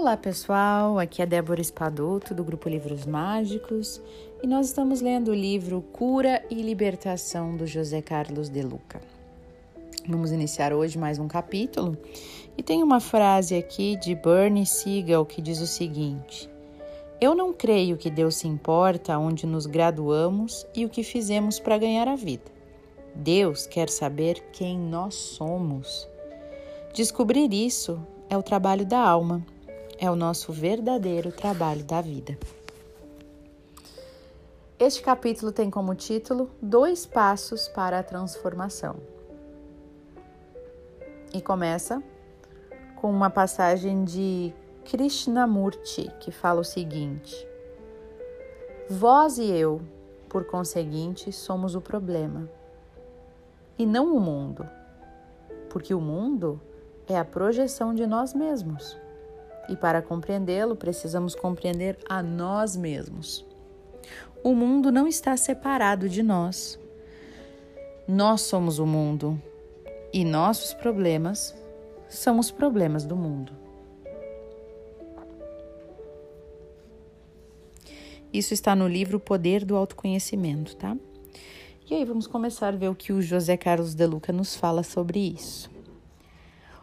Olá 0.00 0.16
pessoal, 0.16 0.98
aqui 0.98 1.20
é 1.20 1.26
Débora 1.26 1.60
Espadoto 1.60 2.32
do 2.32 2.42
Grupo 2.42 2.70
Livros 2.70 3.04
Mágicos 3.04 4.00
e 4.42 4.46
nós 4.46 4.68
estamos 4.68 5.02
lendo 5.02 5.30
o 5.30 5.34
livro 5.34 5.82
Cura 5.92 6.42
e 6.48 6.54
Libertação 6.62 7.54
do 7.54 7.66
José 7.66 8.00
Carlos 8.00 8.48
de 8.48 8.62
Luca. 8.62 8.98
Vamos 10.08 10.32
iniciar 10.32 10.72
hoje 10.72 10.96
mais 10.96 11.18
um 11.18 11.28
capítulo 11.28 11.98
e 12.56 12.62
tem 12.62 12.82
uma 12.82 12.98
frase 12.98 13.54
aqui 13.54 13.94
de 13.96 14.14
Bernie 14.14 14.64
Siegel 14.64 15.26
que 15.26 15.42
diz 15.42 15.60
o 15.60 15.66
seguinte: 15.66 16.48
Eu 17.20 17.34
não 17.34 17.52
creio 17.52 17.98
que 17.98 18.08
Deus 18.08 18.36
se 18.36 18.48
importa 18.48 19.18
onde 19.18 19.46
nos 19.46 19.66
graduamos 19.66 20.66
e 20.74 20.86
o 20.86 20.88
que 20.88 21.02
fizemos 21.02 21.60
para 21.60 21.76
ganhar 21.76 22.08
a 22.08 22.16
vida. 22.16 22.50
Deus 23.14 23.66
quer 23.66 23.90
saber 23.90 24.42
quem 24.50 24.78
nós 24.78 25.14
somos. 25.14 26.08
Descobrir 26.94 27.52
isso 27.52 28.00
é 28.30 28.38
o 28.38 28.42
trabalho 28.42 28.86
da 28.86 28.98
alma, 28.98 29.44
é 30.00 30.10
o 30.10 30.16
nosso 30.16 30.50
verdadeiro 30.50 31.30
trabalho 31.30 31.84
da 31.84 32.00
vida. 32.00 32.38
Este 34.78 35.02
capítulo 35.02 35.52
tem 35.52 35.68
como 35.68 35.94
título 35.94 36.50
Dois 36.60 37.04
Passos 37.04 37.68
para 37.68 37.98
a 37.98 38.02
Transformação. 38.02 38.96
E 41.34 41.40
começa 41.42 42.02
com 42.96 43.10
uma 43.10 43.28
passagem 43.28 44.02
de 44.02 44.54
Krishnamurti 44.86 46.10
que 46.18 46.30
fala 46.30 46.62
o 46.62 46.64
seguinte: 46.64 47.46
Vós 48.88 49.36
e 49.36 49.50
eu, 49.50 49.82
por 50.30 50.46
conseguinte, 50.46 51.30
somos 51.30 51.74
o 51.74 51.80
problema, 51.80 52.48
e 53.78 53.84
não 53.84 54.16
o 54.16 54.18
mundo, 54.18 54.66
porque 55.68 55.92
o 55.92 56.00
mundo 56.00 56.58
é 57.06 57.18
a 57.18 57.24
projeção 57.24 57.94
de 57.94 58.06
nós 58.06 58.32
mesmos. 58.32 58.98
E 59.70 59.76
para 59.76 60.02
compreendê-lo, 60.02 60.74
precisamos 60.74 61.36
compreender 61.36 61.96
a 62.08 62.20
nós 62.22 62.76
mesmos. 62.76 63.46
O 64.42 64.52
mundo 64.52 64.90
não 64.90 65.06
está 65.06 65.36
separado 65.36 66.08
de 66.08 66.24
nós. 66.24 66.76
Nós 68.08 68.40
somos 68.40 68.80
o 68.80 68.86
mundo 68.86 69.40
e 70.12 70.24
nossos 70.24 70.74
problemas 70.74 71.54
são 72.08 72.40
os 72.40 72.50
problemas 72.50 73.04
do 73.04 73.14
mundo. 73.14 73.52
Isso 78.32 78.52
está 78.52 78.74
no 78.74 78.88
livro 78.88 79.18
O 79.18 79.20
Poder 79.20 79.64
do 79.64 79.76
Autoconhecimento, 79.76 80.74
tá? 80.76 80.96
E 81.88 81.94
aí 81.94 82.04
vamos 82.04 82.26
começar 82.26 82.74
a 82.74 82.76
ver 82.76 82.88
o 82.88 82.94
que 82.94 83.12
o 83.12 83.22
José 83.22 83.56
Carlos 83.56 83.94
de 83.94 84.06
Luca 84.06 84.32
nos 84.32 84.56
fala 84.56 84.82
sobre 84.82 85.18
isso. 85.20 85.70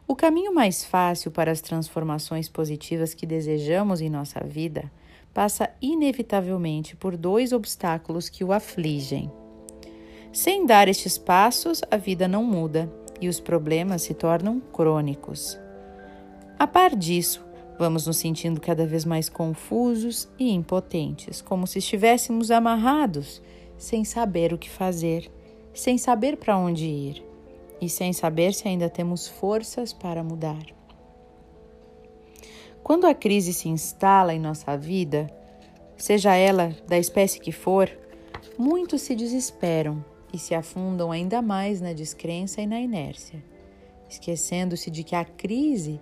O 0.09 0.15
caminho 0.15 0.53
mais 0.53 0.85
fácil 0.85 1.29
para 1.29 1.51
as 1.51 1.59
transformações 1.59 2.47
positivas 2.47 3.13
que 3.13 3.25
desejamos 3.25 3.99
em 3.99 4.09
nossa 4.09 4.39
vida 4.39 4.89
passa 5.33 5.69
inevitavelmente 5.81 6.95
por 6.95 7.17
dois 7.17 7.51
obstáculos 7.51 8.29
que 8.29 8.41
o 8.41 8.53
afligem. 8.53 9.29
Sem 10.31 10.65
dar 10.65 10.87
estes 10.87 11.17
passos, 11.17 11.81
a 11.91 11.97
vida 11.97 12.25
não 12.25 12.41
muda 12.41 12.89
e 13.19 13.27
os 13.27 13.41
problemas 13.41 14.01
se 14.03 14.13
tornam 14.13 14.61
crônicos. 14.71 15.59
A 16.57 16.65
par 16.65 16.95
disso, 16.95 17.45
vamos 17.77 18.07
nos 18.07 18.15
sentindo 18.15 18.61
cada 18.61 18.87
vez 18.87 19.03
mais 19.03 19.27
confusos 19.27 20.29
e 20.39 20.49
impotentes, 20.49 21.41
como 21.41 21.67
se 21.67 21.79
estivéssemos 21.79 22.49
amarrados, 22.49 23.41
sem 23.77 24.05
saber 24.05 24.53
o 24.53 24.57
que 24.57 24.69
fazer, 24.69 25.29
sem 25.73 25.97
saber 25.97 26.37
para 26.37 26.57
onde 26.57 26.85
ir 26.85 27.26
e 27.81 27.89
sem 27.89 28.13
saber 28.13 28.53
se 28.53 28.67
ainda 28.67 28.89
temos 28.89 29.27
forças 29.27 29.93
para 29.93 30.23
mudar. 30.23 30.65
Quando 32.83 33.05
a 33.05 33.13
crise 33.13 33.53
se 33.53 33.67
instala 33.67 34.33
em 34.33 34.39
nossa 34.39 34.77
vida, 34.77 35.27
seja 35.97 36.35
ela 36.35 36.75
da 36.87 36.97
espécie 36.97 37.39
que 37.39 37.51
for, 37.51 37.89
muitos 38.57 39.01
se 39.01 39.15
desesperam 39.15 40.03
e 40.33 40.37
se 40.37 40.55
afundam 40.55 41.11
ainda 41.11 41.41
mais 41.41 41.81
na 41.81 41.93
descrença 41.93 42.61
e 42.61 42.67
na 42.67 42.79
inércia, 42.79 43.43
esquecendo-se 44.09 44.89
de 44.89 45.03
que 45.03 45.15
a 45.15 45.25
crise 45.25 45.99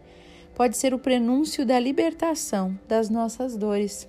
pode 0.53 0.77
ser 0.77 0.93
o 0.93 0.99
prenúncio 0.99 1.65
da 1.65 1.79
libertação 1.79 2.79
das 2.87 3.09
nossas 3.09 3.57
dores, 3.57 4.07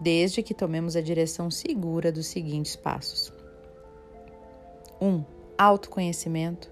desde 0.00 0.42
que 0.42 0.54
tomemos 0.54 0.96
a 0.96 1.00
direção 1.00 1.50
segura 1.50 2.10
dos 2.10 2.26
seguintes 2.26 2.74
passos. 2.74 3.32
1. 5.00 5.06
Um, 5.06 5.24
autoconhecimento. 5.62 6.70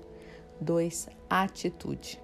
2. 0.60 1.08
Atitude. 1.28 2.20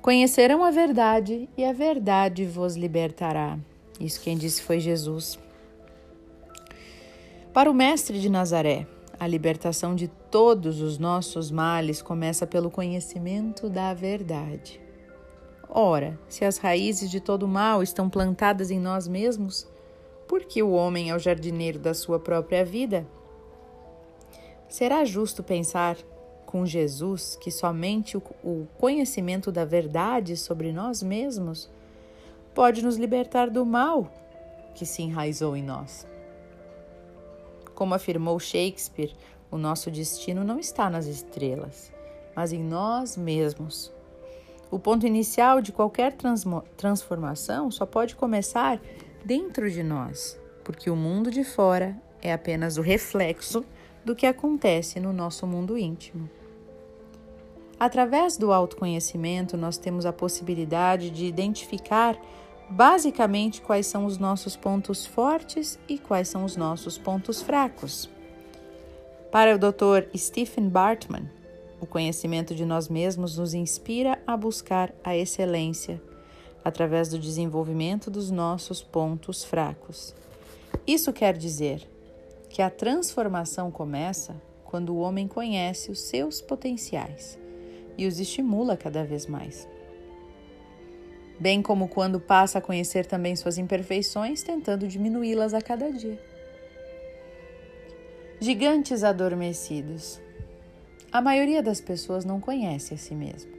Conhecerão 0.00 0.62
a 0.62 0.70
verdade 0.70 1.48
e 1.56 1.64
a 1.64 1.72
verdade 1.72 2.44
vos 2.44 2.76
libertará. 2.76 3.58
Isso 3.98 4.20
quem 4.20 4.36
disse 4.36 4.62
foi 4.62 4.78
Jesus. 4.78 5.38
Para 7.52 7.70
o 7.70 7.74
Mestre 7.74 8.20
de 8.20 8.28
Nazaré, 8.28 8.86
a 9.18 9.26
libertação 9.26 9.94
de 9.94 10.08
todos 10.08 10.80
os 10.80 10.98
nossos 10.98 11.50
males 11.50 12.00
começa 12.00 12.46
pelo 12.46 12.70
conhecimento 12.70 13.68
da 13.68 13.92
verdade. 13.94 14.80
Ora, 15.68 16.18
se 16.28 16.44
as 16.44 16.58
raízes 16.58 17.10
de 17.10 17.18
todo 17.18 17.48
mal 17.48 17.82
estão 17.82 18.08
plantadas 18.08 18.70
em 18.70 18.78
nós 18.78 19.08
mesmos, 19.08 19.66
por 20.28 20.44
que 20.44 20.62
o 20.62 20.70
homem 20.70 21.10
é 21.10 21.16
o 21.16 21.18
jardineiro 21.18 21.78
da 21.78 21.94
sua 21.94 22.20
própria 22.20 22.64
vida? 22.64 23.06
Será 24.68 25.04
justo 25.04 25.42
pensar 25.42 25.96
com 26.44 26.64
Jesus 26.64 27.36
que 27.40 27.50
somente 27.50 28.16
o 28.16 28.66
conhecimento 28.78 29.50
da 29.50 29.64
verdade 29.64 30.36
sobre 30.36 30.72
nós 30.72 31.02
mesmos 31.02 31.70
pode 32.54 32.82
nos 32.82 32.96
libertar 32.96 33.50
do 33.50 33.64
mal 33.66 34.10
que 34.74 34.86
se 34.86 35.02
enraizou 35.02 35.56
em 35.56 35.62
nós. 35.62 36.06
Como 37.74 37.94
afirmou 37.94 38.38
Shakespeare, 38.38 39.14
o 39.50 39.58
nosso 39.58 39.90
destino 39.90 40.42
não 40.42 40.58
está 40.58 40.88
nas 40.88 41.06
estrelas, 41.06 41.92
mas 42.34 42.52
em 42.52 42.62
nós 42.62 43.16
mesmos. 43.16 43.92
O 44.70 44.78
ponto 44.78 45.06
inicial 45.06 45.60
de 45.60 45.72
qualquer 45.72 46.16
transformação 46.76 47.70
só 47.70 47.86
pode 47.86 48.16
começar 48.16 48.80
dentro 49.24 49.70
de 49.70 49.82
nós, 49.82 50.38
porque 50.64 50.90
o 50.90 50.96
mundo 50.96 51.30
de 51.30 51.44
fora 51.44 51.96
é 52.20 52.32
apenas 52.32 52.76
o 52.76 52.82
reflexo 52.82 53.64
do 54.06 54.14
que 54.14 54.24
acontece 54.24 55.00
no 55.00 55.12
nosso 55.12 55.48
mundo 55.48 55.76
íntimo. 55.76 56.30
Através 57.78 58.36
do 58.36 58.52
autoconhecimento, 58.52 59.56
nós 59.56 59.76
temos 59.76 60.06
a 60.06 60.12
possibilidade 60.12 61.10
de 61.10 61.26
identificar 61.26 62.16
basicamente 62.70 63.60
quais 63.60 63.84
são 63.88 64.06
os 64.06 64.16
nossos 64.16 64.54
pontos 64.54 65.04
fortes 65.04 65.76
e 65.88 65.98
quais 65.98 66.28
são 66.28 66.44
os 66.44 66.56
nossos 66.56 66.96
pontos 66.96 67.42
fracos. 67.42 68.08
Para 69.32 69.56
o 69.56 69.58
Dr. 69.58 70.16
Stephen 70.16 70.68
Bartman, 70.68 71.28
o 71.80 71.84
conhecimento 71.84 72.54
de 72.54 72.64
nós 72.64 72.88
mesmos 72.88 73.36
nos 73.36 73.54
inspira 73.54 74.22
a 74.24 74.36
buscar 74.36 74.94
a 75.02 75.16
excelência 75.16 76.00
através 76.64 77.08
do 77.08 77.18
desenvolvimento 77.18 78.08
dos 78.08 78.30
nossos 78.30 78.80
pontos 78.84 79.42
fracos. 79.44 80.14
Isso 80.86 81.12
quer 81.12 81.36
dizer 81.36 81.95
que 82.48 82.62
a 82.62 82.70
transformação 82.70 83.70
começa 83.70 84.34
quando 84.64 84.94
o 84.94 84.98
homem 84.98 85.28
conhece 85.28 85.90
os 85.90 86.00
seus 86.00 86.40
potenciais 86.40 87.38
e 87.96 88.06
os 88.06 88.20
estimula 88.20 88.76
cada 88.76 89.04
vez 89.04 89.26
mais. 89.26 89.68
Bem 91.38 91.60
como 91.60 91.88
quando 91.88 92.18
passa 92.18 92.58
a 92.58 92.62
conhecer 92.62 93.04
também 93.04 93.36
suas 93.36 93.58
imperfeições, 93.58 94.42
tentando 94.42 94.88
diminuí-las 94.88 95.52
a 95.52 95.60
cada 95.60 95.90
dia. 95.92 96.18
Gigantes 98.40 99.04
adormecidos. 99.04 100.20
A 101.12 101.20
maioria 101.20 101.62
das 101.62 101.80
pessoas 101.80 102.24
não 102.24 102.40
conhece 102.40 102.94
a 102.94 102.96
si 102.98 103.14
mesmo, 103.14 103.52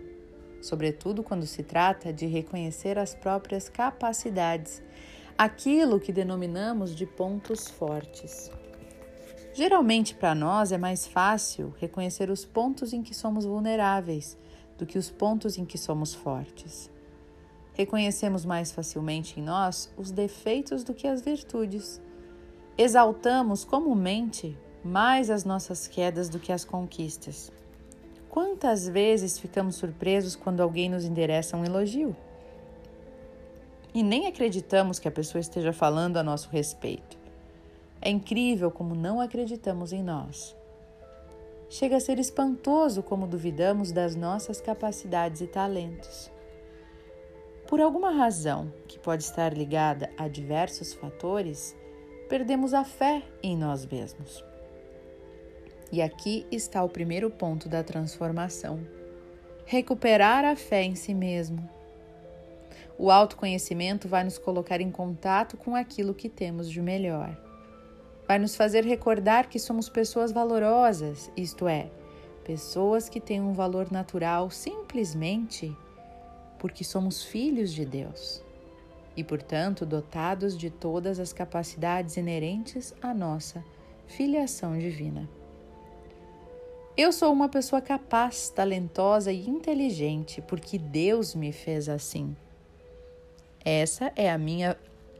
sobretudo 0.61 1.23
quando 1.23 1.45
se 1.45 1.63
trata 1.63 2.11
de 2.11 2.25
reconhecer 2.25 2.97
as 3.00 3.15
próprias 3.15 3.69
capacidades, 3.69 4.81
aquilo 5.38 6.00
que 6.00 6.11
denominamos 6.11 6.95
de 6.95 7.06
pontos 7.06 7.67
fortes. 7.67 8.51
Geralmente, 9.57 10.13
para 10.13 10.36
nós 10.36 10.71
é 10.71 10.77
mais 10.77 11.07
fácil 11.07 11.74
reconhecer 11.80 12.30
os 12.30 12.45
pontos 12.45 12.94
em 12.94 13.01
que 13.01 13.15
somos 13.15 13.44
vulneráveis 13.44 14.38
do 14.77 14.86
que 14.86 15.00
os 15.00 15.09
pontos 15.09 15.57
em 15.57 15.65
que 15.65 15.80
somos 15.80 16.13
fortes. 16.13 16.92
Reconhecemos 17.74 18.45
mais 18.45 18.71
facilmente 18.71 19.39
em 19.39 19.42
nós 19.42 19.92
os 19.98 20.12
defeitos 20.12 20.83
do 20.83 20.94
que 20.94 21.07
as 21.07 21.24
virtudes. 21.24 22.00
Exaltamos 22.77 23.65
comumente 23.65 24.56
mais 24.83 25.27
as 25.27 25.44
nossas 25.44 25.88
quedas 25.88 26.30
do 26.30 26.38
que 26.38 26.51
as 26.51 26.63
conquistas. 26.63 27.51
Quantas 28.30 28.88
vezes 28.88 29.39
ficamos 29.39 29.75
surpresos 29.77 30.36
quando 30.36 30.62
alguém 30.62 30.88
nos 30.88 31.04
endereça 31.04 31.57
um 31.57 31.65
elogio? 31.65 32.15
E 33.92 34.04
nem 34.04 34.27
acreditamos 34.27 35.00
que 35.00 35.07
a 35.07 35.12
pessoa 35.12 35.42
esteja 35.42 35.74
falando 35.74 36.18
a 36.18 36.21
nosso 36.21 36.48
respeito. 36.50 37.25
É 38.01 38.09
incrível 38.09 38.69
como 38.71 38.95
não 38.95 39.19
acreditamos 39.19 39.91
em 39.91 40.03
nós. 40.03 40.55
Chega 41.69 41.97
a 41.97 41.99
ser 41.99 42.17
espantoso 42.19 43.03
como 43.03 43.27
duvidamos 43.27 43.91
das 43.91 44.15
nossas 44.15 44.61
capacidades 44.61 45.41
e 45.41 45.47
talentos. 45.47 46.31
Por 47.67 47.81
alguma 47.81 48.11
razão, 48.11 48.71
que 48.88 48.97
pode 48.97 49.23
estar 49.23 49.53
ligada 49.53 50.09
a 50.17 50.29
diversos 50.29 50.94
fatores, 50.94 51.75
perdemos 52.29 52.73
a 52.73 52.85
fé 52.85 53.21
em 53.44 53.57
nós 53.57 53.85
mesmos. 53.85 54.44
E 55.91 56.01
aqui 56.01 56.45
está 56.49 56.83
o 56.83 56.89
primeiro 56.89 57.29
ponto 57.29 57.67
da 57.67 57.83
transformação: 57.83 58.79
recuperar 59.65 60.45
a 60.45 60.55
fé 60.55 60.83
em 60.83 60.95
si 60.95 61.13
mesmo. 61.13 61.69
O 62.97 63.11
autoconhecimento 63.11 64.07
vai 64.07 64.23
nos 64.23 64.38
colocar 64.38 64.79
em 64.79 64.89
contato 64.89 65.57
com 65.57 65.75
aquilo 65.75 66.13
que 66.13 66.29
temos 66.29 66.69
de 66.69 66.81
melhor. 66.81 67.46
Vai 68.27 68.38
nos 68.38 68.56
fazer 68.56 68.83
recordar 68.83 69.47
que 69.47 69.57
somos 69.57 69.88
pessoas 69.88 70.33
valorosas, 70.33 71.31
isto 71.38 71.68
é, 71.68 71.89
pessoas 72.44 73.07
que 73.07 73.21
têm 73.21 73.39
um 73.39 73.53
valor 73.53 73.91
natural 73.91 74.50
simplesmente 74.50 75.75
porque 76.59 76.83
somos 76.83 77.24
filhos 77.24 77.71
de 77.71 77.85
Deus 77.85 78.44
e, 79.15 79.24
portanto, 79.24 79.85
dotados 79.85 80.57
de 80.57 80.69
todas 80.69 81.19
as 81.19 81.31
capacidades 81.31 82.18
inerentes 82.18 82.94
à 83.01 83.13
nossa 83.13 83.63
filiação 84.07 84.77
divina. 84.77 85.27
Eu 86.95 87.12
sou 87.12 87.31
uma 87.31 87.47
pessoa 87.47 87.81
capaz, 87.81 88.50
talentosa 88.50 89.31
e 89.31 89.47
inteligente 89.47 90.41
porque 90.41 90.77
Deus 90.77 91.33
me 91.33 91.51
fez 91.51 91.88
assim. 91.88 92.35
Essa 93.63 94.12
é 94.15 94.31
a 94.31 94.38
minha 94.38 94.77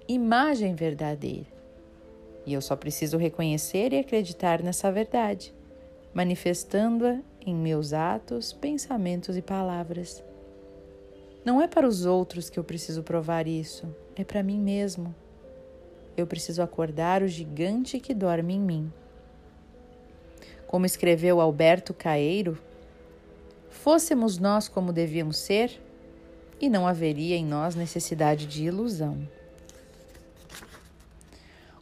imagem 0.08 0.74
verdadeira. 0.74 1.57
E 2.48 2.54
eu 2.54 2.62
só 2.62 2.78
preciso 2.78 3.18
reconhecer 3.18 3.92
e 3.92 4.00
acreditar 4.00 4.64
nessa 4.64 4.90
verdade, 4.90 5.54
manifestando-a 6.14 7.20
em 7.46 7.54
meus 7.54 7.92
atos, 7.92 8.54
pensamentos 8.54 9.36
e 9.36 9.42
palavras. 9.42 10.24
Não 11.44 11.62
é 11.62 11.68
para 11.68 11.86
os 11.86 12.06
outros 12.06 12.50
que 12.50 12.58
eu 12.58 12.64
preciso 12.64 13.04
provar 13.04 13.48
isso, 13.48 13.94
é 14.16 14.24
para 14.24 14.42
mim 14.42 14.62
mesmo. 14.62 15.14
Eu 16.16 16.26
preciso 16.26 16.62
acordar 16.62 17.22
o 17.22 17.28
gigante 17.28 18.00
que 18.00 18.14
dorme 18.14 18.54
em 18.54 18.62
mim. 18.62 18.94
Como 20.68 20.86
escreveu 20.86 21.42
Alberto 21.42 21.94
Caeiro, 21.94 22.58
fôssemos 23.70 24.38
nós 24.38 24.70
como 24.70 24.94
devíamos 24.94 25.36
ser, 25.38 25.82
e 26.62 26.70
não 26.70 26.88
haveria 26.88 27.36
em 27.36 27.46
nós 27.46 27.76
necessidade 27.76 28.46
de 28.46 28.64
ilusão. 28.64 29.28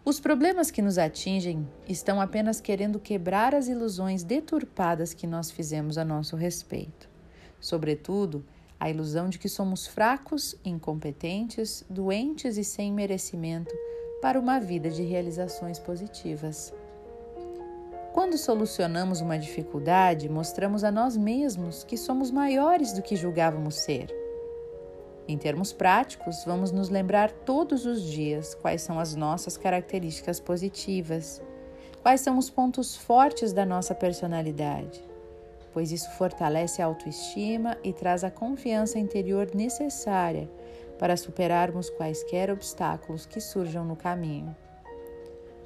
Os 0.06 0.20
problemas 0.20 0.70
que 0.70 0.84
nos 0.84 1.00
atingem 1.00 1.68
estão 1.90 2.22
apenas 2.22 2.62
querendo 2.62 3.00
quebrar 3.00 3.56
as 3.56 3.68
ilusões 3.68 4.22
deturpadas 4.22 5.16
que 5.16 5.26
nós 5.26 5.50
fizemos 5.50 5.98
a 5.98 6.06
nosso 6.06 6.36
respeito. 6.36 7.10
Sobretudo, 7.60 8.46
a 8.80 8.88
ilusão 8.88 9.28
de 9.28 9.40
que 9.40 9.50
somos 9.50 9.88
fracos, 9.88 10.56
incompetentes, 10.64 11.84
doentes 11.90 12.56
e 12.56 12.64
sem 12.64 12.94
merecimento 12.94 13.74
para 14.22 14.40
uma 14.40 14.60
vida 14.60 14.92
de 14.92 15.02
realizações 15.02 15.80
positivas. 15.80 16.72
Quando 18.14 18.38
solucionamos 18.38 19.22
uma 19.22 19.40
dificuldade, 19.40 20.30
mostramos 20.30 20.84
a 20.84 20.92
nós 20.92 21.18
mesmos 21.18 21.84
que 21.84 21.98
somos 21.98 22.30
maiores 22.30 22.94
do 22.94 23.02
que 23.02 23.16
julgávamos 23.16 23.74
ser. 23.74 24.25
Em 25.28 25.38
termos 25.38 25.74
práticos, 25.74 26.44
vamos 26.46 26.72
nos 26.72 26.90
lembrar 26.90 27.32
todos 27.32 27.86
os 27.86 28.04
dias 28.04 28.54
quais 28.54 28.84
são 28.84 29.00
as 29.00 29.16
nossas 29.16 29.58
características 29.58 30.40
positivas, 30.40 31.42
quais 32.04 32.22
são 32.22 32.38
os 32.38 32.50
pontos 32.50 32.96
fortes 32.96 33.52
da 33.52 33.66
nossa 33.66 33.96
personalidade, 33.96 35.04
pois 35.74 35.92
isso 35.92 36.12
fortalece 36.12 36.80
a 36.80 36.86
autoestima 36.86 37.76
e 37.84 37.92
traz 37.92 38.24
a 38.24 38.30
confiança 38.30 39.00
interior 39.00 39.50
necessária 39.56 40.48
para 41.00 41.18
superarmos 41.18 41.90
quaisquer 41.90 42.52
obstáculos 42.52 43.26
que 43.26 43.42
surjam 43.42 43.84
no 43.84 43.96
caminho. 43.96 44.56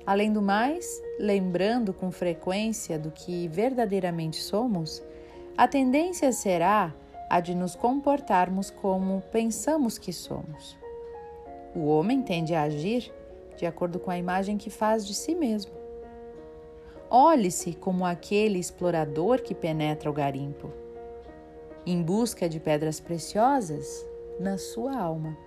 Além 0.05 0.31
do 0.31 0.41
mais, 0.41 0.85
lembrando 1.19 1.93
com 1.93 2.09
frequência 2.09 2.97
do 2.97 3.11
que 3.11 3.47
verdadeiramente 3.49 4.37
somos, 4.37 5.03
a 5.57 5.67
tendência 5.67 6.31
será 6.31 6.95
a 7.29 7.39
de 7.39 7.53
nos 7.53 7.75
comportarmos 7.75 8.71
como 8.71 9.21
pensamos 9.31 9.97
que 9.97 10.11
somos. 10.11 10.77
O 11.75 11.85
homem 11.85 12.21
tende 12.21 12.55
a 12.55 12.63
agir 12.63 13.13
de 13.55 13.65
acordo 13.65 13.99
com 13.99 14.09
a 14.09 14.17
imagem 14.17 14.57
que 14.57 14.69
faz 14.69 15.05
de 15.05 15.13
si 15.13 15.35
mesmo. 15.35 15.71
Olhe-se 17.09 17.73
como 17.73 18.05
aquele 18.05 18.57
explorador 18.57 19.41
que 19.41 19.53
penetra 19.53 20.09
o 20.09 20.13
garimpo, 20.13 20.71
em 21.85 22.01
busca 22.01 22.47
de 22.47 22.59
pedras 22.59 22.99
preciosas 22.99 24.05
na 24.39 24.57
sua 24.57 24.97
alma. 24.97 25.37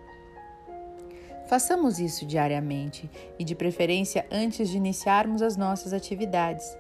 Façamos 1.46 1.99
isso 1.99 2.26
diariamente 2.26 3.11
e, 3.38 3.44
de 3.44 3.55
preferência, 3.55 4.26
antes 4.31 4.69
de 4.69 4.76
iniciarmos 4.76 5.43
as 5.43 5.56
nossas 5.56 5.93
atividades, 5.93 6.76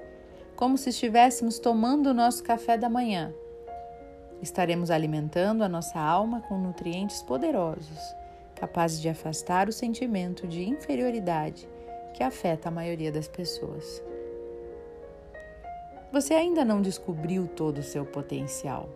como 0.56 0.76
se 0.78 0.90
estivéssemos 0.90 1.58
tomando 1.58 2.10
o 2.10 2.14
nosso 2.14 2.42
café 2.42 2.76
da 2.76 2.88
manhã. 2.88 3.34
Estaremos 4.42 4.90
alimentando 4.90 5.62
a 5.62 5.68
nossa 5.68 6.00
alma 6.00 6.40
com 6.40 6.58
nutrientes 6.58 7.22
poderosos, 7.22 8.16
capazes 8.56 9.00
de 9.00 9.08
afastar 9.08 9.68
o 9.68 9.72
sentimento 9.72 10.48
de 10.48 10.68
inferioridade 10.68 11.68
que 12.12 12.24
afeta 12.24 12.68
a 12.68 12.72
maioria 12.72 13.12
das 13.12 13.28
pessoas. 13.28 14.02
Você 16.12 16.34
ainda 16.34 16.64
não 16.64 16.82
descobriu 16.82 17.46
todo 17.46 17.78
o 17.78 17.82
seu 17.82 18.04
potencial. 18.04 18.88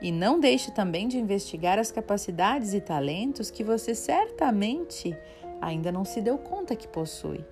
E 0.00 0.12
não 0.12 0.38
deixe 0.38 0.70
também 0.72 1.08
de 1.08 1.16
investigar 1.16 1.78
as 1.78 1.90
capacidades 1.90 2.74
e 2.74 2.80
talentos 2.80 3.50
que 3.50 3.64
você 3.64 3.94
certamente 3.94 5.16
ainda 5.60 5.90
não 5.90 6.04
se 6.04 6.20
deu 6.20 6.36
conta 6.36 6.76
que 6.76 6.86
possui. 6.86 7.44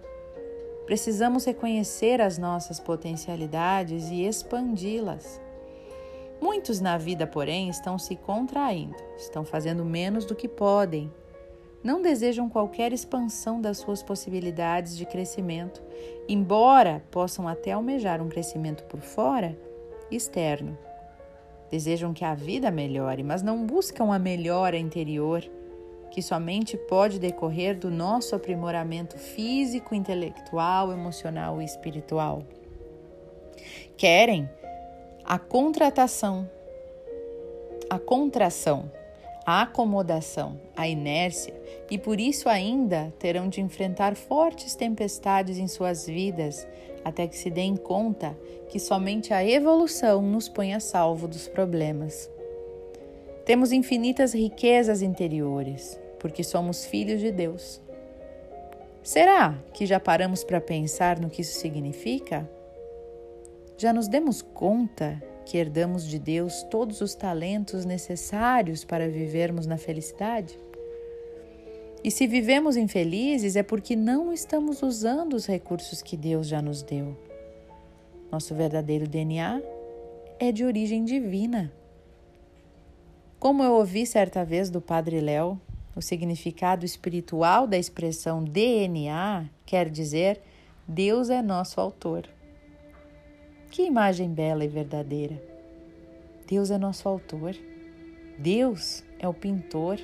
Precisamos 0.85 1.45
reconhecer 1.45 2.21
as 2.21 2.37
nossas 2.37 2.79
potencialidades 2.79 4.11
e 4.11 4.27
expandi-las. 4.27 5.41
Muitos 6.41 6.81
na 6.81 6.97
vida, 6.97 7.27
porém, 7.27 7.69
estão 7.69 7.99
se 7.99 8.17
contraindo, 8.17 8.97
estão 9.17 9.45
fazendo 9.45 9.85
menos 9.85 10.25
do 10.25 10.35
que 10.35 10.49
podem. 10.49 11.13
Não 11.83 12.03
desejam 12.03 12.49
qualquer 12.49 12.93
expansão 12.93 13.61
das 13.61 13.79
suas 13.79 14.03
possibilidades 14.03 14.97
de 14.97 15.07
crescimento, 15.07 15.83
embora 16.29 17.03
possam 17.11 17.49
até 17.49 17.73
almejar 17.73 18.23
um 18.23 18.29
crescimento 18.29 18.85
por 18.85 19.01
fora 19.01 19.59
externo 20.11 20.77
Desejam 21.71 22.13
que 22.13 22.25
a 22.25 22.35
vida 22.35 22.69
melhore, 22.71 23.23
mas 23.23 23.43
não 23.43 23.65
buscam 23.65 24.13
a 24.13 24.19
melhora 24.19 24.77
interior, 24.77 25.41
que 26.11 26.21
somente 26.21 26.77
pode 26.77 27.21
decorrer 27.21 27.79
do 27.79 27.89
nosso 27.89 28.35
aprimoramento 28.35 29.17
físico, 29.17 29.95
intelectual, 29.95 30.91
emocional 30.91 31.63
e 31.63 31.65
espiritual. 31.65 32.43
Querem 33.97 34.51
a 35.31 35.39
contratação, 35.39 36.51
a 37.89 38.01
contração, 38.01 38.91
a 39.47 39.63
acomodação, 39.63 40.61
a 40.77 40.89
inércia 40.89 41.55
e 41.89 41.97
por 41.97 42.19
isso 42.19 42.49
ainda 42.49 43.15
terão 43.17 43.49
de 43.49 43.61
enfrentar 43.61 44.17
fortes 44.17 44.75
tempestades 44.75 45.57
em 45.57 45.69
suas 45.69 46.05
vidas 46.05 46.67
até 47.05 47.29
que 47.29 47.39
se 47.39 47.49
deem 47.49 47.77
conta 47.77 48.37
que 48.69 48.81
somente 48.81 49.33
a 49.33 49.45
evolução 49.45 50.21
nos 50.21 50.49
põe 50.49 50.75
a 50.75 50.81
salvo 50.81 51.29
dos 51.29 51.47
problemas. 51.47 52.29
Temos 53.45 53.71
infinitas 53.71 54.35
riquezas 54.35 55.01
interiores, 55.01 55.97
porque 56.19 56.43
somos 56.43 56.85
filhos 56.85 57.21
de 57.21 57.31
Deus. 57.31 57.81
Será 59.01 59.57
que 59.73 59.87
já 59.87 60.01
paramos 60.01 60.43
para 60.43 60.61
pensar 60.61 61.21
no 61.21 61.31
que 61.31 61.43
isso 61.43 61.61
significa? 61.61 62.51
Já 63.81 63.95
nos 63.95 64.09
demos 64.09 64.43
conta 64.43 65.23
que 65.47 65.57
herdamos 65.57 66.07
de 66.07 66.19
Deus 66.19 66.63
todos 66.65 67.01
os 67.01 67.15
talentos 67.15 67.87
necessários 67.87 68.85
para 68.85 69.09
vivermos 69.09 69.65
na 69.65 69.79
felicidade? 69.79 70.55
E 72.05 72.11
se 72.11 72.27
vivemos 72.27 72.77
infelizes 72.77 73.57
é 73.57 73.63
porque 73.63 73.97
não 73.97 74.35
estamos 74.35 74.83
usando 74.83 75.33
os 75.33 75.47
recursos 75.47 76.03
que 76.03 76.15
Deus 76.15 76.47
já 76.47 76.61
nos 76.61 76.83
deu. 76.83 77.17
Nosso 78.31 78.55
verdadeiro 78.55 79.09
DNA 79.09 79.63
é 80.39 80.53
de 80.53 80.63
origem 80.63 81.03
divina. 81.03 81.73
Como 83.39 83.63
eu 83.63 83.73
ouvi 83.73 84.05
certa 84.05 84.45
vez 84.45 84.69
do 84.69 84.83
Padre 84.83 85.23
Léo, 85.23 85.59
o 85.97 86.03
significado 86.03 86.85
espiritual 86.85 87.67
da 87.67 87.79
expressão 87.79 88.45
DNA 88.45 89.47
quer 89.65 89.89
dizer 89.89 90.39
Deus 90.87 91.31
é 91.31 91.41
nosso 91.41 91.81
autor. 91.81 92.29
Que 93.71 93.83
imagem 93.83 94.29
bela 94.29 94.65
e 94.65 94.69
verdadeira! 94.69 95.41
Deus 96.45 96.73
é 96.73 96.79
nosso 96.79 97.09
autor. 97.09 97.55
Deus 98.37 99.05
é 99.19 99.29
o 99.29 99.33
pintor 99.33 99.99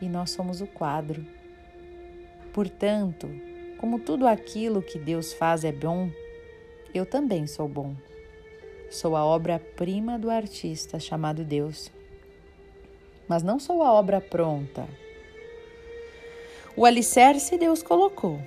e 0.00 0.08
nós 0.08 0.30
somos 0.30 0.62
o 0.62 0.66
quadro. 0.66 1.22
Portanto, 2.54 3.28
como 3.76 3.98
tudo 3.98 4.26
aquilo 4.26 4.80
que 4.80 4.98
Deus 4.98 5.34
faz 5.34 5.62
é 5.62 5.72
bom, 5.72 6.10
eu 6.94 7.04
também 7.04 7.46
sou 7.46 7.68
bom. 7.68 7.94
Sou 8.90 9.14
a 9.14 9.24
obra-prima 9.24 10.18
do 10.18 10.30
artista 10.30 10.98
chamado 10.98 11.44
Deus. 11.44 11.90
mas 13.28 13.42
não 13.42 13.58
sou 13.58 13.82
a 13.82 13.92
obra 13.92 14.20
pronta. 14.20 14.86
O 16.76 16.84
alicerce 16.84 17.56
Deus 17.56 17.82
colocou. 17.82 18.40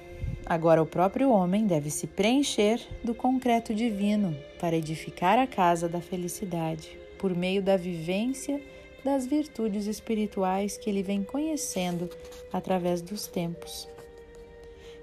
Agora 0.45 0.81
o 0.81 0.85
próprio 0.85 1.31
homem 1.31 1.65
deve 1.65 1.89
se 1.89 2.05
preencher 2.05 2.79
do 3.03 3.15
concreto 3.15 3.73
divino 3.73 4.37
para 4.59 4.75
edificar 4.75 5.39
a 5.39 5.47
casa 5.47 5.89
da 5.89 5.99
felicidade, 5.99 6.99
por 7.17 7.35
meio 7.35 7.63
da 7.63 7.75
vivência 7.75 8.61
das 9.03 9.25
virtudes 9.25 9.87
espirituais 9.87 10.77
que 10.77 10.87
ele 10.87 11.01
vem 11.01 11.23
conhecendo 11.23 12.09
através 12.53 13.01
dos 13.01 13.25
tempos. 13.25 13.87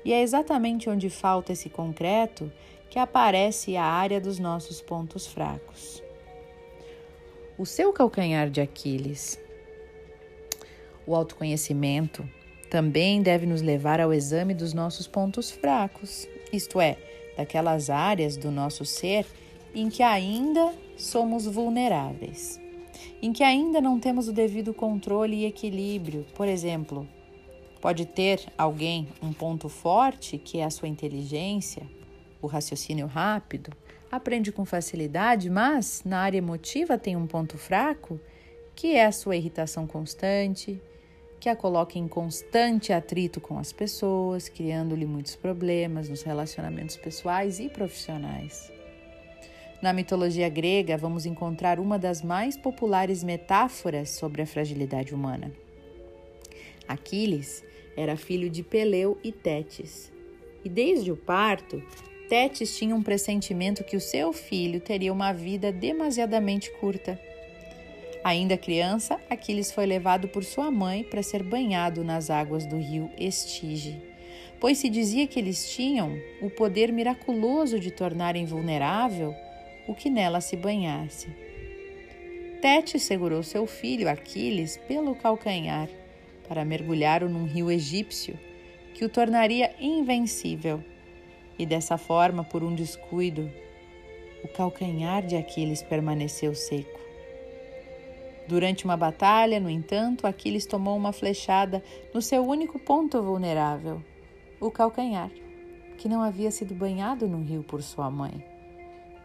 E 0.04 0.12
é 0.12 0.22
exatamente 0.22 0.88
onde 0.88 1.11
falta 1.11 1.52
esse 1.52 1.68
concreto 1.68 2.50
que 2.88 2.99
aparece 2.99 3.76
a 3.76 3.84
área 3.84 4.20
dos 4.20 4.38
nossos 4.38 4.80
pontos 4.80 5.26
fracos. 5.26 6.02
O 7.58 7.66
seu 7.66 7.92
calcanhar 7.92 8.49
de 8.49 8.61
Aquiles. 8.61 9.40
O 11.04 11.16
autoconhecimento 11.16 12.28
também 12.73 13.21
deve 13.21 13.45
nos 13.45 13.61
levar 13.61 14.00
ao 14.00 14.14
exame 14.14 14.55
dos 14.55 14.73
nossos 14.73 15.07
pontos 15.07 15.50
fracos, 15.50 16.26
isto 16.50 16.81
é, 16.81 16.97
daquelas 17.37 17.91
áreas 17.91 18.35
do 18.38 18.50
nosso 18.50 18.83
ser 18.87 19.26
em 19.75 19.91
que 19.91 20.02
ainda 20.02 20.73
somos 20.97 21.45
vulneráveis, 21.45 22.59
em 23.21 23.31
que 23.31 23.45
ainda 23.45 23.79
não 23.79 24.00
temos 24.00 24.26
o 24.26 24.33
devido 24.33 24.73
controle 24.73 25.37
e 25.37 25.45
equilíbrio. 25.45 26.25
Por 26.35 26.49
exemplo, 26.49 27.07
pode 27.79 28.07
ter 28.07 28.41
alguém 28.57 29.07
um 29.23 29.35
ponto 29.35 29.69
forte, 29.69 30.38
que 30.38 30.57
é 30.57 30.64
a 30.64 30.71
sua 30.71 30.88
inteligência, 30.88 31.87
o 32.41 32.47
raciocínio 32.47 33.07
rápido, 33.07 33.71
aprende 34.11 34.50
com 34.50 34.64
facilidade, 34.64 35.50
mas 35.50 36.05
na 36.07 36.21
área 36.21 36.38
emotiva 36.38 36.97
tem 36.97 37.17
um 37.17 37.26
ponto 37.26 37.59
fraco, 37.59 38.19
que 38.75 38.97
é 38.97 39.05
a 39.05 39.12
sua 39.12 39.37
irritação 39.37 39.87
constante, 39.87 40.81
que 41.42 41.49
a 41.49 41.56
coloca 41.56 41.99
em 41.99 42.06
constante 42.06 42.92
atrito 42.92 43.40
com 43.40 43.58
as 43.58 43.72
pessoas, 43.72 44.49
criando-lhe 44.49 45.04
muitos 45.04 45.34
problemas 45.34 46.08
nos 46.08 46.22
relacionamentos 46.22 46.96
pessoais 46.96 47.58
e 47.58 47.68
profissionais. 47.68 48.70
Na 49.82 49.92
mitologia 49.92 50.49
grega, 50.49 50.96
vamos 50.96 51.26
encontrar 51.26 51.80
uma 51.80 51.99
das 51.99 52.22
mais 52.22 52.56
populares 52.56 53.25
metáforas 53.25 54.11
sobre 54.11 54.42
a 54.42 54.46
fragilidade 54.46 55.12
humana. 55.12 55.52
Aquiles 56.87 57.64
era 57.96 58.16
filho 58.16 58.49
de 58.49 58.62
Peleu 58.62 59.18
e 59.25 59.32
Tétis, 59.32 60.12
e 60.64 60.68
desde 60.68 61.11
o 61.11 61.16
parto, 61.16 61.82
Tétis 62.28 62.76
tinha 62.78 62.94
um 62.94 63.02
pressentimento 63.02 63.82
que 63.82 63.96
o 63.96 64.00
seu 64.00 64.32
filho 64.32 64.78
teria 64.78 65.12
uma 65.12 65.32
vida 65.32 65.72
demasiadamente 65.72 66.70
curta 66.78 67.18
Ainda 68.25 68.57
criança, 68.57 69.21
Aquiles 69.29 69.73
foi 69.73 69.85
levado 69.85 70.29
por 70.29 70.45
sua 70.45 70.71
mãe 70.71 71.02
para 71.02 71.23
ser 71.23 71.43
banhado 71.43 72.05
nas 72.05 72.31
águas 72.31 72.64
do 72.64 72.79
rio 72.79 73.11
Estige, 73.19 74.00
pois 74.61 74.79
se 74.79 74.88
dizia 74.88 75.26
que 75.26 75.41
eles 75.41 75.69
tinham 75.75 76.17
o 76.41 76.49
poder 76.49 76.93
miraculoso 76.93 77.81
de 77.81 77.91
tornar 77.91 78.37
invulnerável 78.37 79.35
o 79.88 79.95
que 79.95 80.09
nela 80.09 80.41
se 80.41 80.57
banhasse. 80.57 81.29
Tete 82.61 83.00
segurou 83.00 83.43
seu 83.43 83.67
filho 83.67 84.09
Aquiles 84.09 84.76
pelo 84.87 85.17
calcanhar 85.17 85.88
para 86.47 86.64
mergulhar-o 86.64 87.29
num 87.29 87.45
rio 87.45 87.73
egípcio 87.73 88.38
que 88.95 89.05
o 89.05 89.09
tornaria 89.09 89.75
invencível. 89.81 90.81
E 91.59 91.67
dessa 91.67 91.99
forma, 91.99 92.45
por 92.45 92.62
um 92.62 92.73
descuido, 92.73 93.50
o 94.45 94.49
calcanhar 94.49 95.26
de 95.26 95.35
Aquiles 95.35 95.83
permaneceu 95.83 96.55
seco. 96.55 97.01
Durante 98.52 98.85
uma 98.85 98.99
batalha, 98.99 99.59
no 99.59 99.71
entanto, 99.71 100.26
Aquiles 100.26 100.66
tomou 100.66 100.94
uma 100.94 101.11
flechada 101.11 101.82
no 102.12 102.21
seu 102.21 102.44
único 102.47 102.78
ponto 102.78 103.23
vulnerável, 103.23 104.04
o 104.61 104.71
calcanhar, 104.71 105.30
que 105.97 106.06
não 106.06 106.21
havia 106.21 106.50
sido 106.50 106.75
banhado 106.75 107.26
no 107.26 107.42
rio 107.42 107.62
por 107.62 107.82
sua 107.82 108.11
mãe. 108.11 108.44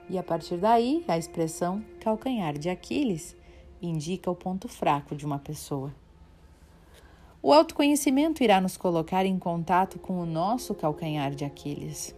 E 0.10 0.18
a 0.18 0.24
partir 0.24 0.56
daí, 0.56 1.04
a 1.10 1.18
expressão 1.18 1.84
calcanhar 2.00 2.58
de 2.58 2.70
Aquiles 2.70 3.36
indica 3.82 4.32
o 4.32 4.36
ponto 4.36 4.70
fraco 4.70 5.14
de 5.14 5.26
uma 5.26 5.40
pessoa. 5.40 5.94
O 7.44 7.52
autoconhecimento 7.52 8.42
irá 8.42 8.62
nos 8.62 8.78
colocar 8.78 9.26
em 9.26 9.38
contato 9.38 10.00
com 10.00 10.22
o 10.22 10.26
nosso 10.26 10.74
calcanhar 10.74 11.32
de 11.32 11.44
Aquiles, 11.44 12.16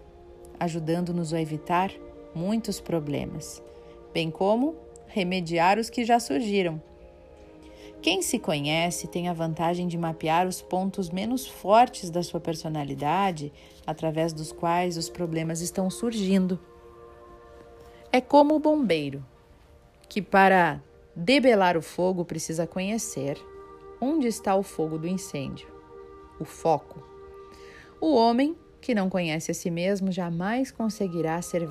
ajudando-nos 0.60 1.34
a 1.34 1.42
evitar 1.42 1.92
muitos 2.36 2.80
problemas, 2.80 3.64
bem 4.14 4.30
como 4.30 4.76
remediar 5.08 5.80
os 5.80 5.90
que 5.90 6.06
já 6.06 6.20
surgiram 6.20 6.80
quem 8.02 8.22
se 8.22 8.40
conhece 8.40 9.08
tem 9.08 9.28
a 9.28 9.34
vantagem 9.34 9.86
de 9.88 9.98
mapear 9.98 10.48
os 10.48 10.62
pontos 10.62 11.10
menos 11.10 11.46
fortes 11.46 12.10
da 12.10 12.24
sua 12.24 12.40
personalidade, 12.40 13.52
através 13.86 14.32
dos 14.32 14.54
quais 14.54 14.96
os 14.96 15.10
problemas 15.10 15.60
estão 15.60 15.90
surgindo. 15.90 16.58
É 18.10 18.22
como 18.22 18.56
o 18.56 18.60
bombeiro, 18.60 19.24
que 20.08 20.22
para 20.22 20.82
debelar 21.14 21.76
o 21.76 21.82
fogo 21.82 22.24
precisa 22.24 22.66
conhecer 22.66 23.38
onde 24.00 24.28
está 24.28 24.56
o 24.56 24.64
fogo 24.64 24.98
do 24.98 25.08
incêndio, 25.08 25.68
o 26.40 26.46
foco. 26.46 27.04
O 28.00 28.16
homem 28.16 28.56
que 28.80 28.96
não 28.96 29.10
conhece 29.10 29.52
a 29.52 29.54
si 29.54 29.70
mesmo 29.70 30.10
jamais 30.10 30.72
conseguirá 30.72 31.42
ser 31.42 31.68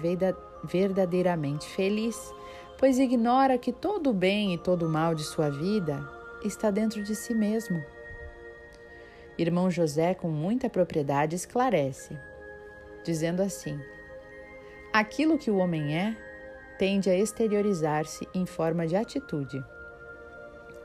verdadeiramente 0.62 1.66
feliz, 1.66 2.34
pois 2.76 2.98
ignora 2.98 3.56
que 3.56 3.72
todo 3.72 4.10
o 4.10 4.14
bem 4.14 4.52
e 4.52 4.58
todo 4.58 4.86
o 4.86 4.90
mal 4.90 5.14
de 5.14 5.24
sua 5.24 5.48
vida 5.48 6.17
está 6.42 6.70
dentro 6.70 7.02
de 7.02 7.14
si 7.14 7.34
mesmo. 7.34 7.84
Irmão 9.36 9.70
José, 9.70 10.14
com 10.14 10.28
muita 10.28 10.68
propriedade, 10.68 11.36
esclarece, 11.36 12.18
dizendo 13.04 13.40
assim: 13.40 13.80
aquilo 14.92 15.38
que 15.38 15.50
o 15.50 15.58
homem 15.58 15.96
é 15.96 16.16
tende 16.78 17.10
a 17.10 17.16
exteriorizar-se 17.16 18.26
em 18.34 18.46
forma 18.46 18.86
de 18.86 18.96
atitude. 18.96 19.62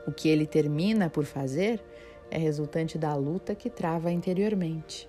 O 0.06 0.12
que 0.12 0.28
ele 0.28 0.46
termina 0.46 1.08
por 1.08 1.24
fazer 1.24 1.82
é 2.30 2.38
resultante 2.38 2.98
da 2.98 3.14
luta 3.14 3.54
que 3.54 3.70
trava 3.70 4.10
interiormente. 4.10 5.08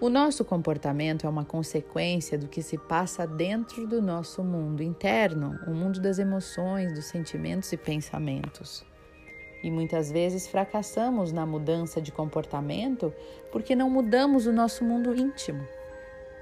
O 0.00 0.08
nosso 0.08 0.44
comportamento 0.44 1.26
é 1.26 1.28
uma 1.28 1.44
consequência 1.44 2.36
do 2.36 2.48
que 2.48 2.62
se 2.62 2.76
passa 2.76 3.26
dentro 3.26 3.86
do 3.86 4.02
nosso 4.02 4.42
mundo 4.42 4.82
interno, 4.82 5.58
o 5.66 5.70
mundo 5.70 6.00
das 6.00 6.18
emoções, 6.18 6.92
dos 6.92 7.06
sentimentos 7.06 7.72
e 7.72 7.76
pensamentos. 7.76 8.84
E 9.64 9.70
muitas 9.70 10.12
vezes 10.12 10.46
fracassamos 10.46 11.32
na 11.32 11.46
mudança 11.46 11.98
de 11.98 12.12
comportamento 12.12 13.10
porque 13.50 13.74
não 13.74 13.88
mudamos 13.88 14.46
o 14.46 14.52
nosso 14.52 14.84
mundo 14.84 15.16
íntimo. 15.16 15.66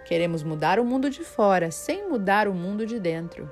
Queremos 0.04 0.42
mudar 0.42 0.80
o 0.80 0.84
mundo 0.84 1.08
de 1.08 1.22
fora 1.22 1.70
sem 1.70 2.08
mudar 2.08 2.48
o 2.48 2.52
mundo 2.52 2.84
de 2.84 2.98
dentro. 2.98 3.48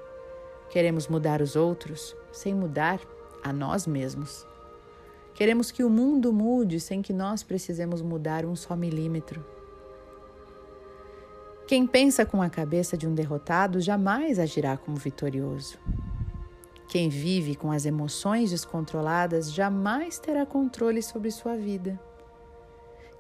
Queremos 0.71 1.07
mudar 1.07 1.41
os 1.41 1.55
outros 1.55 2.17
sem 2.33 2.53
mudar 2.53 2.99
a 3.45 3.53
nós 3.53 3.87
mesmos. 3.87 4.45
Queremos 5.35 5.71
que 5.71 5.85
o 5.85 5.89
mundo 5.89 6.33
mude 6.33 6.81
sem 6.81 7.00
que 7.00 7.12
nós 7.12 7.45
precisemos 7.45 8.03
mudar 8.03 8.45
um 8.45 8.57
só 8.57 8.75
milímetro. 8.75 9.47
Quem 11.69 11.87
pensa 11.87 12.27
com 12.27 12.43
a 12.43 12.50
cabeça 12.50 12.97
de 12.97 13.07
um 13.07 13.15
derrotado 13.15 13.81
jamais 13.81 14.41
agirá 14.41 14.77
como 14.77 14.97
vitorioso. 14.97 15.79
Quem 16.91 17.09
vive 17.09 17.55
com 17.55 17.71
as 17.71 17.87
emoções 17.87 18.51
descontroladas 18.51 19.53
jamais 19.53 20.19
terá 20.19 20.45
controle 20.45 21.01
sobre 21.01 21.31
sua 21.31 21.57
vida. 21.57 21.97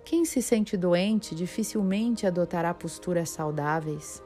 Quem 0.04 0.24
se 0.24 0.42
sente 0.42 0.76
doente 0.76 1.36
dificilmente 1.36 2.26
adotará 2.26 2.74
posturas 2.74 3.30
saudáveis. 3.30 4.20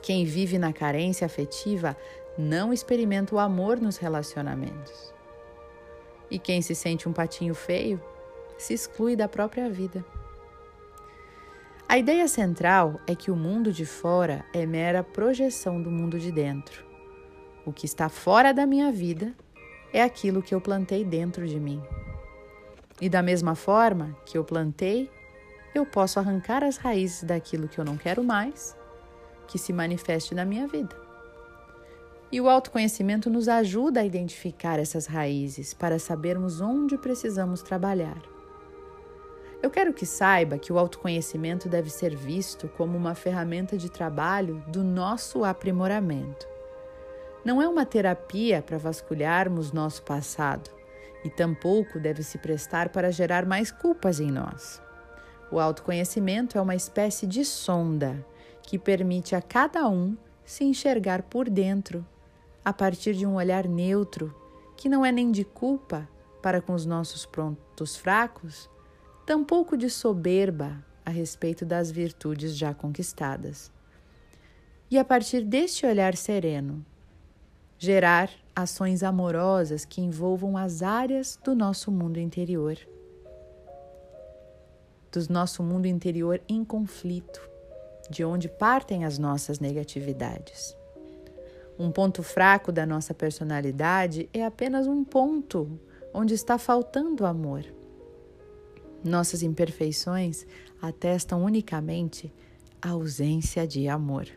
Quem 0.00 0.24
vive 0.24 0.56
na 0.56 0.72
carência 0.72 1.26
afetiva 1.26 1.96
não 2.38 2.72
experimenta 2.72 3.34
o 3.34 3.40
amor 3.40 3.80
nos 3.80 3.96
relacionamentos. 3.96 5.12
E 6.30 6.38
quem 6.38 6.62
se 6.62 6.76
sente 6.76 7.08
um 7.08 7.12
patinho 7.12 7.56
feio 7.56 8.00
se 8.56 8.72
exclui 8.72 9.16
da 9.16 9.26
própria 9.26 9.68
vida. 9.68 10.04
A 11.88 11.98
ideia 11.98 12.28
central 12.28 13.00
é 13.04 13.16
que 13.16 13.32
o 13.32 13.36
mundo 13.36 13.72
de 13.72 13.84
fora 13.84 14.44
é 14.54 14.64
mera 14.64 15.02
projeção 15.02 15.82
do 15.82 15.90
mundo 15.90 16.20
de 16.20 16.30
dentro. 16.30 16.89
O 17.70 17.72
que 17.72 17.86
está 17.86 18.08
fora 18.08 18.52
da 18.52 18.66
minha 18.66 18.90
vida 18.90 19.32
é 19.92 20.02
aquilo 20.02 20.42
que 20.42 20.52
eu 20.52 20.60
plantei 20.60 21.04
dentro 21.04 21.46
de 21.46 21.60
mim. 21.60 21.80
E 23.00 23.08
da 23.08 23.22
mesma 23.22 23.54
forma 23.54 24.16
que 24.26 24.36
eu 24.36 24.42
plantei, 24.42 25.08
eu 25.72 25.86
posso 25.86 26.18
arrancar 26.18 26.64
as 26.64 26.76
raízes 26.76 27.22
daquilo 27.22 27.68
que 27.68 27.78
eu 27.78 27.84
não 27.84 27.96
quero 27.96 28.24
mais 28.24 28.76
que 29.46 29.56
se 29.56 29.72
manifeste 29.72 30.34
na 30.34 30.44
minha 30.44 30.66
vida. 30.66 30.96
E 32.32 32.40
o 32.40 32.48
autoconhecimento 32.48 33.30
nos 33.30 33.48
ajuda 33.48 34.00
a 34.00 34.04
identificar 34.04 34.80
essas 34.80 35.06
raízes 35.06 35.72
para 35.72 36.00
sabermos 36.00 36.60
onde 36.60 36.98
precisamos 36.98 37.62
trabalhar. 37.62 38.20
Eu 39.62 39.70
quero 39.70 39.94
que 39.94 40.04
saiba 40.04 40.58
que 40.58 40.72
o 40.72 40.78
autoconhecimento 40.78 41.68
deve 41.68 41.88
ser 41.88 42.16
visto 42.16 42.66
como 42.76 42.98
uma 42.98 43.14
ferramenta 43.14 43.78
de 43.78 43.88
trabalho 43.88 44.60
do 44.66 44.82
nosso 44.82 45.44
aprimoramento 45.44 46.50
Não 47.44 47.60
é 47.60 47.66
uma 47.66 47.86
terapia 47.86 48.60
para 48.60 48.76
vasculharmos 48.76 49.72
nosso 49.72 50.02
passado 50.02 50.70
e 51.24 51.30
tampouco 51.30 51.98
deve 51.98 52.22
se 52.22 52.38
prestar 52.38 52.90
para 52.90 53.10
gerar 53.10 53.46
mais 53.46 53.70
culpas 53.70 54.20
em 54.20 54.30
nós. 54.30 54.80
O 55.50 55.58
autoconhecimento 55.58 56.58
é 56.58 56.60
uma 56.60 56.74
espécie 56.74 57.26
de 57.26 57.44
sonda 57.44 58.24
que 58.62 58.78
permite 58.78 59.34
a 59.34 59.42
cada 59.42 59.88
um 59.88 60.16
se 60.44 60.64
enxergar 60.64 61.22
por 61.22 61.48
dentro, 61.48 62.06
a 62.64 62.72
partir 62.72 63.14
de 63.14 63.26
um 63.26 63.34
olhar 63.34 63.66
neutro, 63.66 64.34
que 64.76 64.88
não 64.88 65.04
é 65.04 65.10
nem 65.10 65.30
de 65.30 65.44
culpa 65.44 66.08
para 66.42 66.60
com 66.60 66.74
os 66.74 66.86
nossos 66.86 67.26
pontos 67.26 67.96
fracos, 67.96 68.68
tampouco 69.26 69.76
de 69.76 69.88
soberba 69.88 70.84
a 71.04 71.10
respeito 71.10 71.64
das 71.64 71.90
virtudes 71.90 72.56
já 72.56 72.74
conquistadas. 72.74 73.70
E 74.90 74.98
a 74.98 75.04
partir 75.04 75.44
deste 75.44 75.86
olhar 75.86 76.16
sereno, 76.16 76.84
gerar 77.82 78.30
ações 78.54 79.02
amorosas 79.02 79.86
que 79.86 80.02
envolvam 80.02 80.54
as 80.54 80.82
áreas 80.82 81.38
do 81.42 81.54
nosso 81.54 81.90
mundo 81.90 82.20
interior. 82.20 82.76
Do 85.10 85.32
nosso 85.32 85.62
mundo 85.62 85.86
interior 85.86 86.42
em 86.46 86.62
conflito, 86.62 87.40
de 88.10 88.22
onde 88.22 88.50
partem 88.50 89.06
as 89.06 89.16
nossas 89.16 89.58
negatividades. 89.58 90.76
Um 91.78 91.90
ponto 91.90 92.22
fraco 92.22 92.70
da 92.70 92.84
nossa 92.84 93.14
personalidade 93.14 94.28
é 94.34 94.44
apenas 94.44 94.86
um 94.86 95.02
ponto 95.02 95.80
onde 96.12 96.34
está 96.34 96.58
faltando 96.58 97.24
amor. 97.24 97.64
Nossas 99.02 99.42
imperfeições 99.42 100.46
atestam 100.82 101.42
unicamente 101.42 102.30
a 102.82 102.90
ausência 102.90 103.66
de 103.66 103.88
amor. 103.88 104.28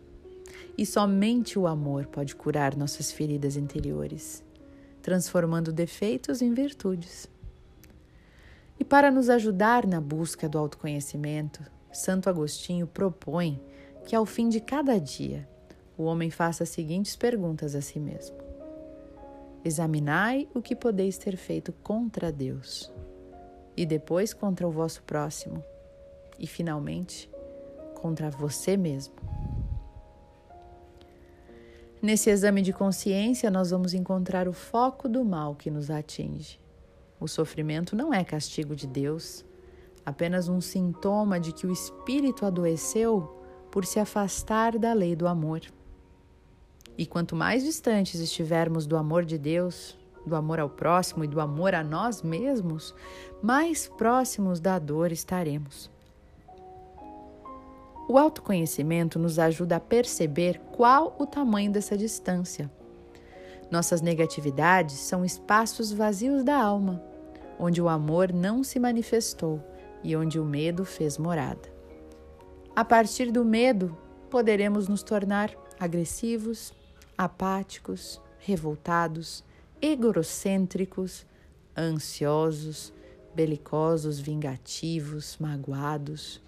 E 0.78 0.86
somente 0.86 1.58
o 1.60 1.68
amor 1.68 2.08
pode 2.08 2.36
curar 2.36 2.76
nossas 2.76 3.12
feridas 3.12 3.56
interiores, 3.56 4.44
transformando 5.02 5.72
defeitos 5.72 6.42
em 6.42 6.54
virtudes. 6.54 7.30
E 8.80 8.84
para 8.84 9.12
nos 9.12 9.30
ajudar 9.30 9.86
na 9.86 10.02
busca 10.02 10.50
do 10.50 10.58
autoconhecimento, 10.58 11.62
Santo 11.92 12.30
Agostinho 12.30 12.88
propõe 12.88 13.62
que 14.06 14.16
ao 14.16 14.26
fim 14.26 14.50
de 14.50 14.60
cada 14.60 15.00
dia 15.00 15.48
o 15.98 16.04
homem 16.04 16.30
faça 16.30 16.64
as 16.64 16.70
seguintes 16.70 17.16
perguntas 17.16 17.76
a 17.76 17.82
si 17.82 18.00
mesmo: 18.00 18.36
Examinai 19.64 20.48
o 20.54 20.62
que 20.62 20.76
podeis 20.76 21.18
ter 21.18 21.38
feito 21.38 21.72
contra 21.84 22.32
Deus, 22.32 22.92
e 23.78 23.86
depois 23.86 24.34
contra 24.34 24.68
o 24.68 24.72
vosso 24.72 25.04
próximo, 25.04 25.64
e 26.38 26.48
finalmente 26.48 27.30
contra 27.96 28.30
você 28.30 28.76
mesmo. 28.76 29.33
Nesse 32.04 32.30
exame 32.30 32.62
de 32.62 32.74
consciência, 32.74 33.50
nós 33.50 33.72
vamos 33.72 33.94
encontrar 33.94 34.46
o 34.46 34.52
foco 34.52 35.08
do 35.08 35.24
mal 35.24 35.56
que 35.56 35.72
nos 35.72 35.90
atinge. 35.90 36.60
O 37.18 37.30
sofrimento 37.30 37.96
não 37.96 38.14
é 38.14 38.26
castigo 38.26 38.76
de 38.76 38.86
Deus, 38.86 39.46
apenas 40.06 40.50
um 40.50 40.60
sintoma 40.60 41.40
de 41.40 41.54
que 41.54 41.66
o 41.66 41.72
espírito 41.72 42.46
adoeceu 42.46 43.42
por 43.72 43.86
se 43.86 44.02
afastar 44.02 44.78
da 44.78 44.92
lei 44.92 45.16
do 45.16 45.30
amor. 45.30 45.62
E 46.98 47.06
quanto 47.06 47.38
mais 47.38 47.64
distantes 47.64 48.20
estivermos 48.20 48.86
do 48.86 48.98
amor 48.98 49.24
de 49.24 49.38
Deus, 49.38 49.98
do 50.28 50.36
amor 50.36 50.60
ao 50.60 50.70
próximo 50.70 51.24
e 51.24 51.28
do 51.28 51.40
amor 51.40 51.74
a 51.74 51.86
nós 51.86 52.22
mesmos, 52.22 52.94
mais 53.42 53.88
próximos 53.88 54.60
da 54.60 54.78
dor 54.78 55.14
estaremos. 55.14 55.93
O 58.08 58.18
autoconhecimento 58.18 59.18
nos 59.18 59.40
ajuda 59.40 59.78
a 59.78 59.80
perceber 59.80 60.60
qual 60.72 61.16
o 61.18 61.26
tamanho 61.26 61.72
dessa 61.72 61.98
distância. 61.98 62.70
Nossas 63.72 64.02
negatividades 64.02 64.96
são 64.96 65.24
espaços 65.24 65.92
vazios 65.92 66.44
da 66.44 66.62
alma, 66.62 67.02
onde 67.58 67.82
o 67.82 67.88
amor 67.88 68.34
não 68.34 68.64
se 68.64 68.80
manifestou 68.80 69.64
e 70.04 70.16
onde 70.16 70.40
o 70.40 70.46
medo 70.46 70.84
fez 70.84 71.18
morada. 71.18 71.72
A 72.76 72.84
partir 72.84 73.32
do 73.32 73.46
medo, 73.46 73.98
poderemos 74.30 74.88
nos 74.88 75.02
tornar 75.02 75.52
agressivos, 75.80 76.74
apáticos, 77.18 78.20
revoltados, 78.40 79.44
egocêntricos, 79.82 81.26
ansiosos, 81.78 82.94
belicosos, 83.34 84.20
vingativos, 84.20 85.38
magoados, 85.40 86.42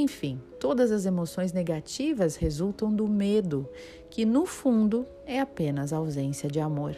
enfim, 0.00 0.40
todas 0.60 0.92
as 0.92 1.06
emoções 1.06 1.52
negativas 1.52 2.36
resultam 2.36 2.94
do 2.94 3.08
medo, 3.08 3.68
que 4.08 4.24
no 4.24 4.46
fundo 4.46 5.04
é 5.26 5.40
apenas 5.40 5.92
ausência 5.92 6.48
de 6.48 6.60
amor. 6.60 6.94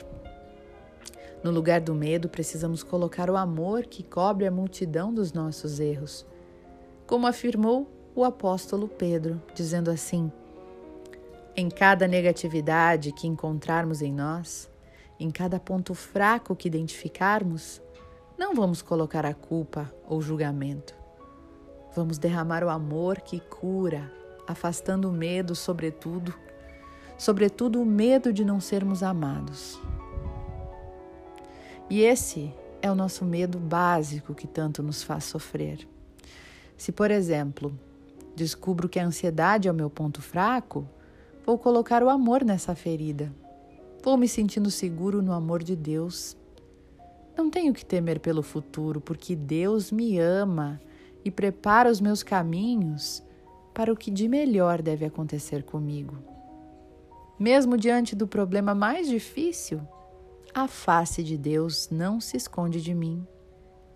No 1.43 1.51
lugar 1.51 1.81
do 1.81 1.95
medo, 1.95 2.29
precisamos 2.29 2.83
colocar 2.83 3.31
o 3.31 3.39
amor 3.39 3.85
que 3.85 4.03
cobre 4.03 4.47
a 4.47 4.51
multidão 4.51 5.15
dos 5.15 5.33
nossos 5.33 5.81
erros. 5.81 6.27
Como 7.07 7.27
afirmou 7.27 7.91
o 8.15 8.23
apóstolo 8.23 8.87
Pedro, 8.87 9.43
dizendo 9.55 9.91
assim: 9.91 10.31
Em 11.57 11.71
cada 11.71 12.07
negatividade 12.07 13.13
que 13.13 13.27
encontrarmos 13.27 14.03
em 14.03 14.13
nós, 14.13 14.69
em 15.19 15.31
cada 15.31 15.59
ponto 15.59 15.95
fraco 15.95 16.55
que 16.55 16.69
identificarmos, 16.69 17.81
não 18.37 18.55
vamos 18.55 18.83
colocar 18.83 19.25
a 19.25 19.33
culpa 19.33 19.91
ou 20.07 20.21
julgamento 20.21 21.00
Vamos 21.95 22.19
derramar 22.19 22.63
o 22.63 22.69
amor 22.69 23.21
que 23.21 23.41
cura, 23.41 24.13
afastando 24.47 25.09
o 25.09 25.13
medo, 25.13 25.55
sobretudo, 25.55 26.33
sobretudo 27.19 27.83
o 27.83 27.87
medo 27.87 28.33
de 28.33 28.45
não 28.45 28.61
sermos 28.61 29.03
amados. 29.03 29.81
E 31.89 32.03
esse 32.03 32.55
é 32.81 32.91
o 32.91 32.95
nosso 32.95 33.25
medo 33.25 33.59
básico 33.59 34.35
que 34.35 34.47
tanto 34.47 34.83
nos 34.83 35.03
faz 35.03 35.25
sofrer. 35.25 35.87
Se, 36.77 36.93
por 36.93 37.11
exemplo, 37.11 37.77
descubro 38.37 38.89
que 38.89 38.99
a 38.99 39.05
ansiedade 39.05 39.67
é 39.69 39.71
o 39.71 39.75
meu 39.75 39.91
ponto 39.91 40.23
fraco, 40.23 40.87
vou 41.45 41.59
colocar 41.59 42.03
o 42.03 42.09
amor 42.09 42.45
nessa 42.45 42.75
ferida. 42.75 43.33
Vou 44.03 44.17
me 44.17 44.29
sentindo 44.29 44.71
seguro 44.71 45.21
no 45.21 45.33
amor 45.33 45.63
de 45.63 45.75
Deus. 45.75 46.37
Não 47.37 47.51
tenho 47.51 47.75
que 47.75 47.85
temer 47.85 48.21
pelo 48.21 48.43
futuro, 48.43 49.01
porque 49.01 49.35
Deus 49.35 49.91
me 49.91 50.19
ama 50.19 50.81
e 51.25 51.31
prepara 51.31 51.91
os 51.91 52.01
meus 52.01 52.23
caminhos 52.23 53.23
para 53.75 53.93
o 53.93 53.97
que 53.97 54.11
de 54.11 54.29
melhor 54.29 54.83
deve 54.83 55.05
acontecer 55.05 55.63
comigo. 55.63 56.19
Mesmo 57.39 57.77
diante 57.77 58.15
do 58.15 58.27
problema 58.27 58.75
mais 58.75 59.09
difícil, 59.09 59.81
a 60.53 60.67
face 60.67 61.23
de 61.23 61.39
Deus 61.39 61.89
não 61.91 62.21
se 62.21 62.37
esconde 62.37 62.81
de 62.81 62.93
mim 62.93 63.27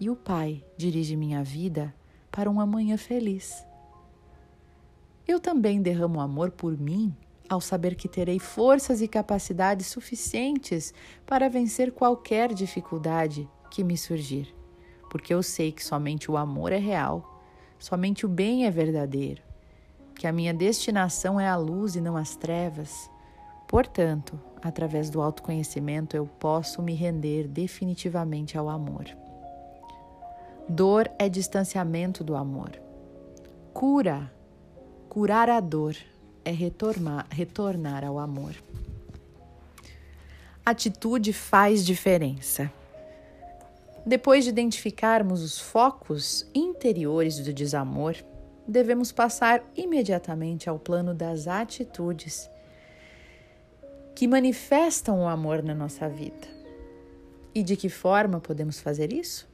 e 0.01 0.09
o 0.09 0.17
Pai 0.17 0.65
dirige 0.77 1.17
minha 1.17 1.43
vida 1.43 1.95
para 2.31 2.51
um 2.51 2.61
amanhã 2.61 2.97
feliz. 2.97 3.65
Eu 5.27 5.41
também 5.41 5.81
derramo 5.83 6.21
amor 6.21 6.51
por 6.51 6.79
mim 6.79 7.15
ao 7.49 7.61
saber 7.61 7.95
que 7.95 8.09
terei 8.09 8.39
forças 8.39 9.03
e 9.03 9.09
capacidades 9.09 9.87
suficientes 9.87 10.95
para 11.27 11.49
vencer 11.49 11.93
qualquer 11.93 12.53
dificuldade 12.55 13.49
que 13.71 13.85
me 13.85 13.97
surgir 13.97 14.55
porque 15.15 15.33
eu 15.33 15.45
sei 15.45 15.71
que 15.71 15.85
somente 15.85 16.29
o 16.29 16.37
amor 16.37 16.73
é 16.73 16.77
real, 16.77 17.41
somente 17.79 18.27
o 18.27 18.29
bem 18.29 18.67
é 18.67 18.71
verdadeiro, 18.71 19.41
que 20.13 20.27
a 20.27 20.33
minha 20.33 20.53
destinação 20.53 21.39
é 21.39 21.47
a 21.49 21.55
luz 21.55 21.95
e 21.95 22.01
não 22.01 22.17
as 22.17 22.35
trevas. 22.35 23.09
Portanto, 23.69 24.37
através 24.61 25.11
do 25.11 25.23
autoconhecimento, 25.23 26.17
eu 26.17 26.27
posso 26.27 26.83
me 26.83 26.95
render 26.95 27.47
definitivamente 27.47 28.59
ao 28.59 28.69
amor. 28.69 29.05
Dor 30.69 31.09
é 31.17 31.29
distanciamento 31.29 32.25
do 32.25 32.35
amor. 32.35 32.73
Cura, 33.73 34.33
curar 35.09 35.49
a 35.49 35.61
dor, 35.61 35.95
é 36.45 36.51
retornar, 36.51 37.29
retornar 37.31 38.05
ao 38.05 38.19
amor. 38.19 38.57
Atitude 40.67 41.33
faz 41.33 41.87
diferença. 41.87 42.69
Depois 44.07 44.45
de 44.45 44.51
identificarmos 44.51 45.43
os 45.43 45.59
focos 45.59 46.47
interiores 46.55 47.39
do 47.39 47.53
desamor, 47.53 48.15
devemos 48.69 49.11
passar 49.11 49.65
imediatamente 49.75 50.69
ao 50.69 50.79
plano 50.79 51.15
das 51.15 51.47
atitudes 51.47 52.51
que 54.15 54.29
manifestam 54.29 55.21
o 55.23 55.27
amor 55.27 55.63
na 55.63 55.75
nossa 55.75 56.09
vida. 56.09 56.47
E 57.55 57.63
de 57.63 57.77
que 57.77 57.89
forma 57.89 58.41
podemos 58.41 58.79
fazer 58.79 59.13
isso? 59.13 59.49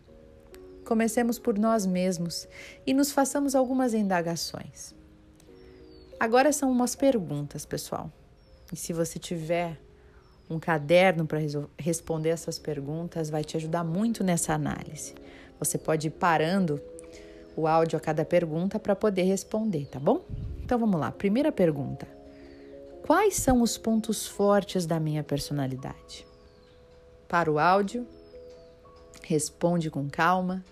Comecemos 0.85 1.39
por 1.39 1.57
nós 1.57 1.87
mesmos 1.87 2.49
e 2.87 2.93
nos 2.93 3.13
façamos 3.13 3.55
algumas 3.55 3.95
indagações. 3.95 4.95
Agora 6.19 6.53
são 6.53 6.71
umas 6.71 6.97
perguntas, 6.97 7.65
pessoal. 7.65 8.13
E 8.73 8.77
se 8.77 8.93
você 8.93 9.19
tiver 9.19 9.81
um 10.51 10.59
caderno 10.59 11.25
para 11.25 11.39
responder 11.79 12.31
essas 12.31 12.59
perguntas 12.59 13.31
vai 13.31 13.45
te 13.45 13.57
ajudar 13.57 13.85
muito 13.85 14.25
nessa 14.25 14.53
análise. 14.53 15.15
Você 15.61 15.79
pode 15.79 16.09
ir 16.09 16.11
parando 16.11 16.83
o 17.57 17.69
áudio 17.69 17.97
a 17.97 18.01
cada 18.01 18.25
pergunta 18.25 18.79
para 18.79 18.97
poder 18.97 19.23
responder, 19.23 19.87
tá 19.87 20.01
bom? 20.01 20.25
Então 20.63 20.79
vamos 20.79 21.01
lá. 21.01 21.13
Primeira 21.13 21.53
pergunta: 21.53 22.07
Quais 23.07 23.37
são 23.37 23.63
os 23.63 23.79
pontos 23.79 24.27
fortes 24.27 24.87
da 24.87 24.99
minha 24.99 25.23
personalidade? 25.23 26.27
Para 27.29 27.51
o 27.51 27.59
áudio, 27.59 28.07
responde 29.23 29.89
com 29.89 30.09
calma 30.11 30.65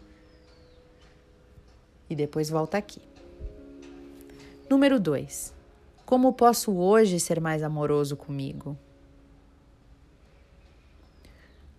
e 2.10 2.16
depois 2.16 2.50
volta 2.50 2.78
aqui. 2.78 3.00
Número 4.68 4.98
2. 4.98 5.54
Como 6.04 6.32
posso 6.32 6.74
hoje 6.74 7.20
ser 7.20 7.40
mais 7.40 7.62
amoroso 7.62 8.16
comigo? 8.16 8.76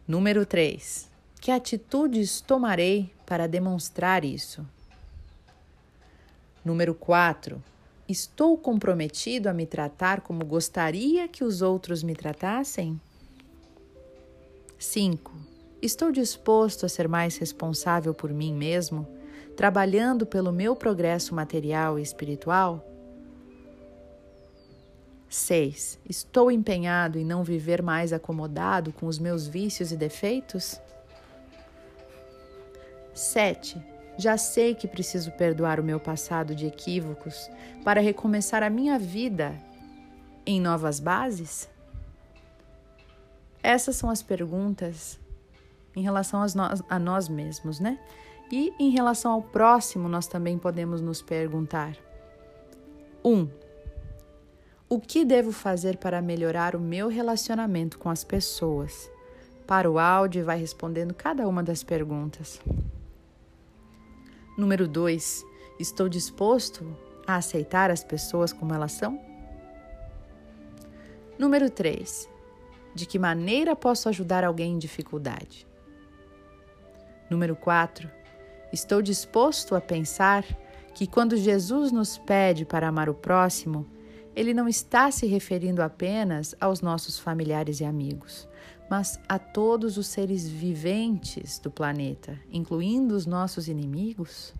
Número 0.09 0.43
3. 0.43 1.07
Que 1.39 1.51
atitudes 1.51 2.41
tomarei 2.41 3.13
para 3.27 3.47
demonstrar 3.47 4.25
isso? 4.25 4.65
Número 6.65 6.95
4. 6.95 7.63
Estou 8.07 8.57
comprometido 8.57 9.47
a 9.47 9.53
me 9.53 9.67
tratar 9.67 10.21
como 10.21 10.43
gostaria 10.43 11.27
que 11.27 11.43
os 11.43 11.61
outros 11.61 12.01
me 12.01 12.15
tratassem? 12.15 12.99
5. 14.79 15.31
Estou 15.79 16.11
disposto 16.11 16.87
a 16.87 16.89
ser 16.89 17.07
mais 17.07 17.37
responsável 17.37 18.11
por 18.11 18.33
mim 18.33 18.51
mesmo, 18.51 19.07
trabalhando 19.55 20.25
pelo 20.25 20.51
meu 20.51 20.75
progresso 20.75 21.35
material 21.35 21.99
e 21.99 22.01
espiritual? 22.01 22.83
6. 25.29 25.99
Estou 26.09 26.51
empenhado 26.51 27.19
em 27.19 27.23
não 27.23 27.43
viver 27.43 27.81
mais 27.83 28.11
acomodado 28.11 28.91
com 28.91 29.05
os 29.05 29.19
meus 29.19 29.47
vícios 29.47 29.91
e 29.91 29.95
defeitos? 29.95 30.81
7. 33.13 33.81
Já 34.17 34.37
sei 34.37 34.73
que 34.73 34.87
preciso 34.87 35.31
perdoar 35.31 35.79
o 35.79 35.83
meu 35.83 35.99
passado 35.99 36.55
de 36.55 36.65
equívocos 36.65 37.49
para 37.85 38.01
recomeçar 38.01 38.63
a 38.63 38.69
minha 38.69 38.97
vida 38.97 39.55
em 40.45 40.59
novas 40.59 40.99
bases? 40.99 41.69
Essas 43.61 43.95
são 43.95 44.09
as 44.09 44.23
perguntas 44.23 45.19
em 45.95 46.01
relação 46.01 46.41
a 46.89 46.99
nós 46.99 47.29
mesmos, 47.29 47.79
né? 47.79 47.99
E 48.51 48.73
em 48.79 48.89
relação 48.89 49.31
ao 49.31 49.41
próximo, 49.41 50.09
nós 50.09 50.27
também 50.27 50.57
podemos 50.57 51.01
nos 51.01 51.21
perguntar: 51.21 51.95
1. 53.23 53.31
Um, 53.31 53.49
o 54.89 54.99
que 54.99 55.23
devo 55.23 55.51
fazer 55.51 55.97
para 55.97 56.19
melhorar 56.19 56.75
o 56.75 56.79
meu 56.79 57.07
relacionamento 57.07 57.99
com 57.99 58.09
as 58.09 58.23
pessoas? 58.23 59.09
Para 59.67 59.89
o 59.89 59.99
áudio, 59.99 60.43
vai 60.43 60.57
respondendo 60.57 61.13
cada 61.13 61.47
uma 61.47 61.61
das 61.61 61.83
perguntas. 61.83 62.59
Número 64.57 64.87
2. 64.87 65.45
Estou 65.79 66.09
disposto 66.09 66.97
a 67.27 67.35
aceitar 67.35 67.91
as 67.91 68.03
pessoas 68.03 68.51
como 68.51 68.73
elas 68.73 68.93
são? 68.93 69.21
Número 71.37 71.69
3. 71.69 72.27
De 72.95 73.05
que 73.05 73.19
maneira 73.19 73.75
posso 73.75 74.09
ajudar 74.09 74.43
alguém 74.43 74.73
em 74.73 74.79
dificuldade? 74.79 75.67
Número 77.29 77.55
4. 77.55 78.09
Estou 78.73 79.03
disposto 79.03 79.75
a 79.75 79.81
pensar 79.81 80.43
que 80.95 81.05
quando 81.05 81.37
Jesus 81.37 81.91
nos 81.91 82.17
pede 82.17 82.65
para 82.65 82.87
amar 82.87 83.07
o 83.07 83.13
próximo, 83.13 83.85
ele 84.35 84.53
não 84.53 84.67
está 84.67 85.11
se 85.11 85.25
referindo 85.25 85.81
apenas 85.81 86.55
aos 86.59 86.81
nossos 86.81 87.19
familiares 87.19 87.79
e 87.79 87.85
amigos, 87.85 88.47
mas 88.89 89.19
a 89.27 89.37
todos 89.37 89.97
os 89.97 90.07
seres 90.07 90.47
viventes 90.47 91.59
do 91.59 91.69
planeta, 91.69 92.39
incluindo 92.51 93.15
os 93.15 93.25
nossos 93.25 93.67
inimigos? 93.67 94.53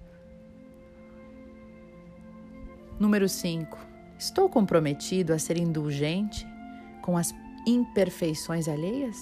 Número 3.00 3.30
5. 3.30 3.78
Estou 4.18 4.50
comprometido 4.50 5.34
a 5.34 5.40
ser 5.40 5.58
indulgente 5.58 6.46
com 7.02 7.16
as 7.16 7.34
imperfeições 7.66 8.68
alheias? 8.68 9.18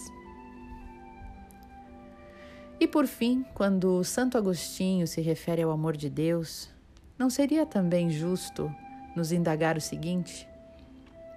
E 2.80 2.88
por 2.88 3.08
fim, 3.08 3.46
quando 3.54 4.04
Santo 4.04 4.38
Agostinho 4.38 5.08
se 5.08 5.22
refere 5.22 5.62
ao 5.62 5.72
amor 5.72 5.96
de 5.96 6.10
Deus, 6.10 6.70
não 7.18 7.30
seria 7.30 7.66
também 7.66 8.10
justo 8.10 8.72
nos 9.17 9.32
indagar 9.32 9.75
o 9.75 9.82
seguinte? 9.82 10.47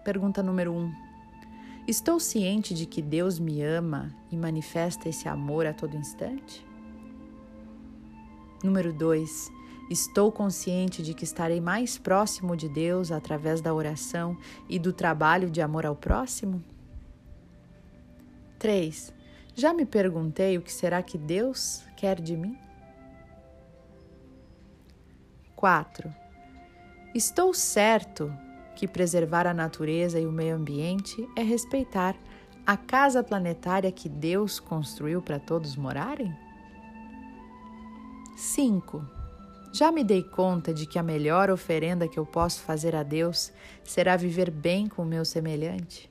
Pergunta 0.05 0.43
número 0.43 0.73
1. 0.73 0.77
Um. 0.77 0.93
Estou 1.89 2.21
ciente 2.21 2.75
de 2.75 2.85
que 2.85 3.01
Deus 3.01 3.39
me 3.39 3.63
ama 3.63 4.15
e 4.31 4.37
manifesta 4.37 5.09
esse 5.09 5.27
amor 5.27 5.67
a 5.67 5.73
todo 5.73 5.97
instante? 5.97 6.65
Número 8.63 8.93
2. 8.93 9.51
Estou 9.91 10.31
consciente 10.31 11.03
de 11.03 11.15
que 11.15 11.25
estarei 11.25 11.59
mais 11.59 11.97
próximo 11.97 12.55
de 12.55 12.69
Deus 12.69 13.11
através 13.11 13.63
da 13.63 13.73
oração 13.73 14.37
e 14.69 14.79
do 14.79 14.93
trabalho 14.93 15.51
de 15.51 15.63
amor 15.63 15.87
ao 15.87 15.97
próximo? 15.97 16.63
3. 18.59 19.13
Já 19.55 19.73
me 19.73 19.87
perguntei 19.87 20.59
o 20.59 20.63
que 20.63 20.73
será 20.73 21.03
que 21.03 21.17
Deus 21.17 21.83
quer 21.97 22.21
de 22.21 22.37
mim? 22.37 22.57
4. 25.57 26.30
Estou 27.13 27.53
certo 27.53 28.33
que 28.77 28.87
preservar 28.87 29.45
a 29.45 29.53
natureza 29.53 30.21
e 30.21 30.27
o 30.27 30.31
meio 30.31 30.55
ambiente 30.55 31.29
é 31.37 31.43
respeitar 31.43 32.17
a 32.65 32.77
casa 32.77 33.21
planetária 33.21 33.91
que 33.91 34.09
Deus 34.09 34.61
construiu 34.61 35.21
para 35.21 35.41
todos 35.41 35.75
morarem? 35.75 36.33
5. 38.37 39.05
Já 39.73 39.91
me 39.91 40.05
dei 40.05 40.23
conta 40.23 40.73
de 40.73 40.87
que 40.87 41.01
a 41.01 41.03
melhor 41.03 41.51
oferenda 41.51 42.07
que 42.07 42.17
eu 42.17 42.25
posso 42.25 42.61
fazer 42.61 42.95
a 42.95 43.03
Deus 43.03 43.53
será 43.83 44.17
viver 44.17 44.49
bem 44.49 44.87
com 44.87 45.03
o 45.03 45.07
meu 45.07 45.25
semelhante? 45.25 46.09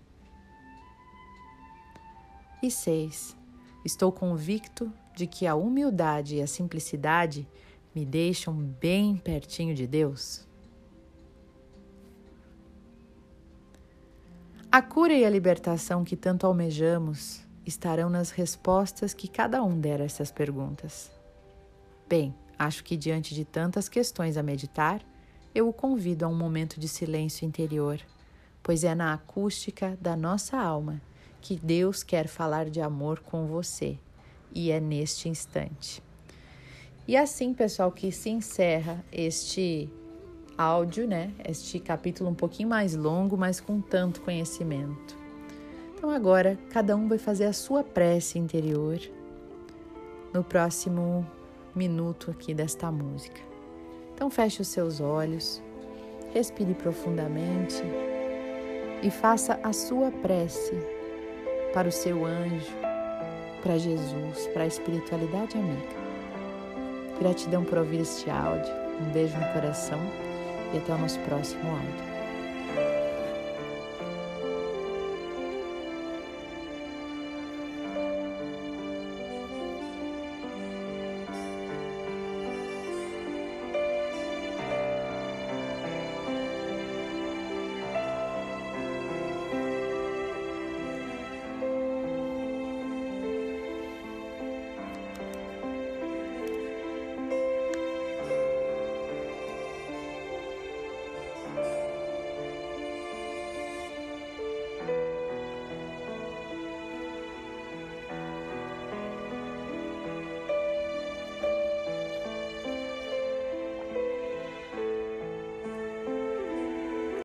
E 2.61 2.69
6. 2.69 3.37
Estou 3.85 4.11
convicto 4.11 4.91
de 5.15 5.25
que 5.25 5.47
a 5.47 5.55
humildade 5.55 6.35
e 6.35 6.41
a 6.41 6.47
simplicidade 6.47 7.47
me 7.95 8.05
deixam 8.05 8.53
bem 8.53 9.15
pertinho 9.15 9.73
de 9.73 9.87
Deus? 9.87 10.48
A 14.71 14.83
cura 14.83 15.13
e 15.13 15.25
a 15.25 15.29
libertação 15.31 16.03
que 16.03 16.15
tanto 16.15 16.45
almejamos 16.45 17.41
estarão 17.65 18.07
nas 18.07 18.29
respostas 18.29 19.15
que 19.15 19.27
cada 19.27 19.63
um 19.63 19.79
der 19.79 19.99
a 19.99 20.03
essas 20.05 20.31
perguntas. 20.31 21.09
Bem, 22.07 22.35
acho 22.57 22.83
que 22.83 22.95
diante 22.95 23.33
de 23.33 23.43
tantas 23.43 23.89
questões 23.89 24.37
a 24.37 24.43
meditar, 24.43 25.01
eu 25.55 25.67
o 25.67 25.73
convido 25.73 26.23
a 26.23 26.27
um 26.27 26.35
momento 26.35 26.79
de 26.79 26.87
silêncio 26.87 27.47
interior, 27.47 27.99
pois 28.61 28.83
é 28.83 28.93
na 28.93 29.11
acústica 29.11 29.97
da 29.99 30.15
nossa 30.15 30.55
alma 30.55 31.01
que 31.41 31.55
Deus 31.55 32.03
quer 32.03 32.27
falar 32.27 32.69
de 32.69 32.79
amor 32.79 33.21
com 33.21 33.47
você, 33.47 33.97
e 34.53 34.69
é 34.69 34.79
neste 34.79 35.27
instante. 35.27 36.03
E 37.07 37.17
assim, 37.17 37.55
pessoal, 37.55 37.91
que 37.91 38.11
se 38.11 38.29
encerra 38.29 39.03
este 39.11 39.89
áudio, 40.59 41.07
né? 41.07 41.31
Este 41.47 41.79
capítulo 41.79 42.29
um 42.29 42.35
pouquinho 42.35 42.67
mais 42.67 42.93
longo, 42.93 43.37
mas 43.37 43.61
com 43.61 43.79
tanto 43.79 44.19
conhecimento. 44.19 45.17
Então 45.95 46.09
agora 46.09 46.59
cada 46.69 46.97
um 46.97 47.07
vai 47.07 47.17
fazer 47.17 47.45
a 47.45 47.53
sua 47.53 47.81
prece 47.81 48.37
interior 48.37 48.99
no 50.33 50.43
próximo 50.43 51.25
minuto 51.73 52.29
aqui 52.29 52.53
desta 52.53 52.91
música. 52.91 53.39
Então 54.13 54.29
feche 54.29 54.61
os 54.61 54.67
seus 54.67 54.99
olhos, 54.99 55.61
respire 56.33 56.73
profundamente 56.73 57.81
e 59.01 59.09
faça 59.09 59.57
a 59.63 59.71
sua 59.71 60.11
prece 60.11 60.73
para 61.73 61.87
o 61.87 61.91
seu 61.91 62.25
anjo, 62.25 62.75
para 63.63 63.77
Jesus, 63.77 64.47
para 64.47 64.63
a 64.63 64.67
espiritualidade 64.67 65.57
amiga. 65.57 65.99
Gratidão 67.17 67.63
por 67.63 67.77
ouvir 67.77 68.01
este 68.01 68.29
áudio. 68.29 68.73
Um 69.01 69.11
beijo 69.13 69.37
no 69.37 69.53
coração 69.53 69.99
e 70.73 70.77
até 70.77 70.93
o 70.93 70.97
nosso 70.97 71.19
próximo 71.19 71.69
áudio. 71.71 72.18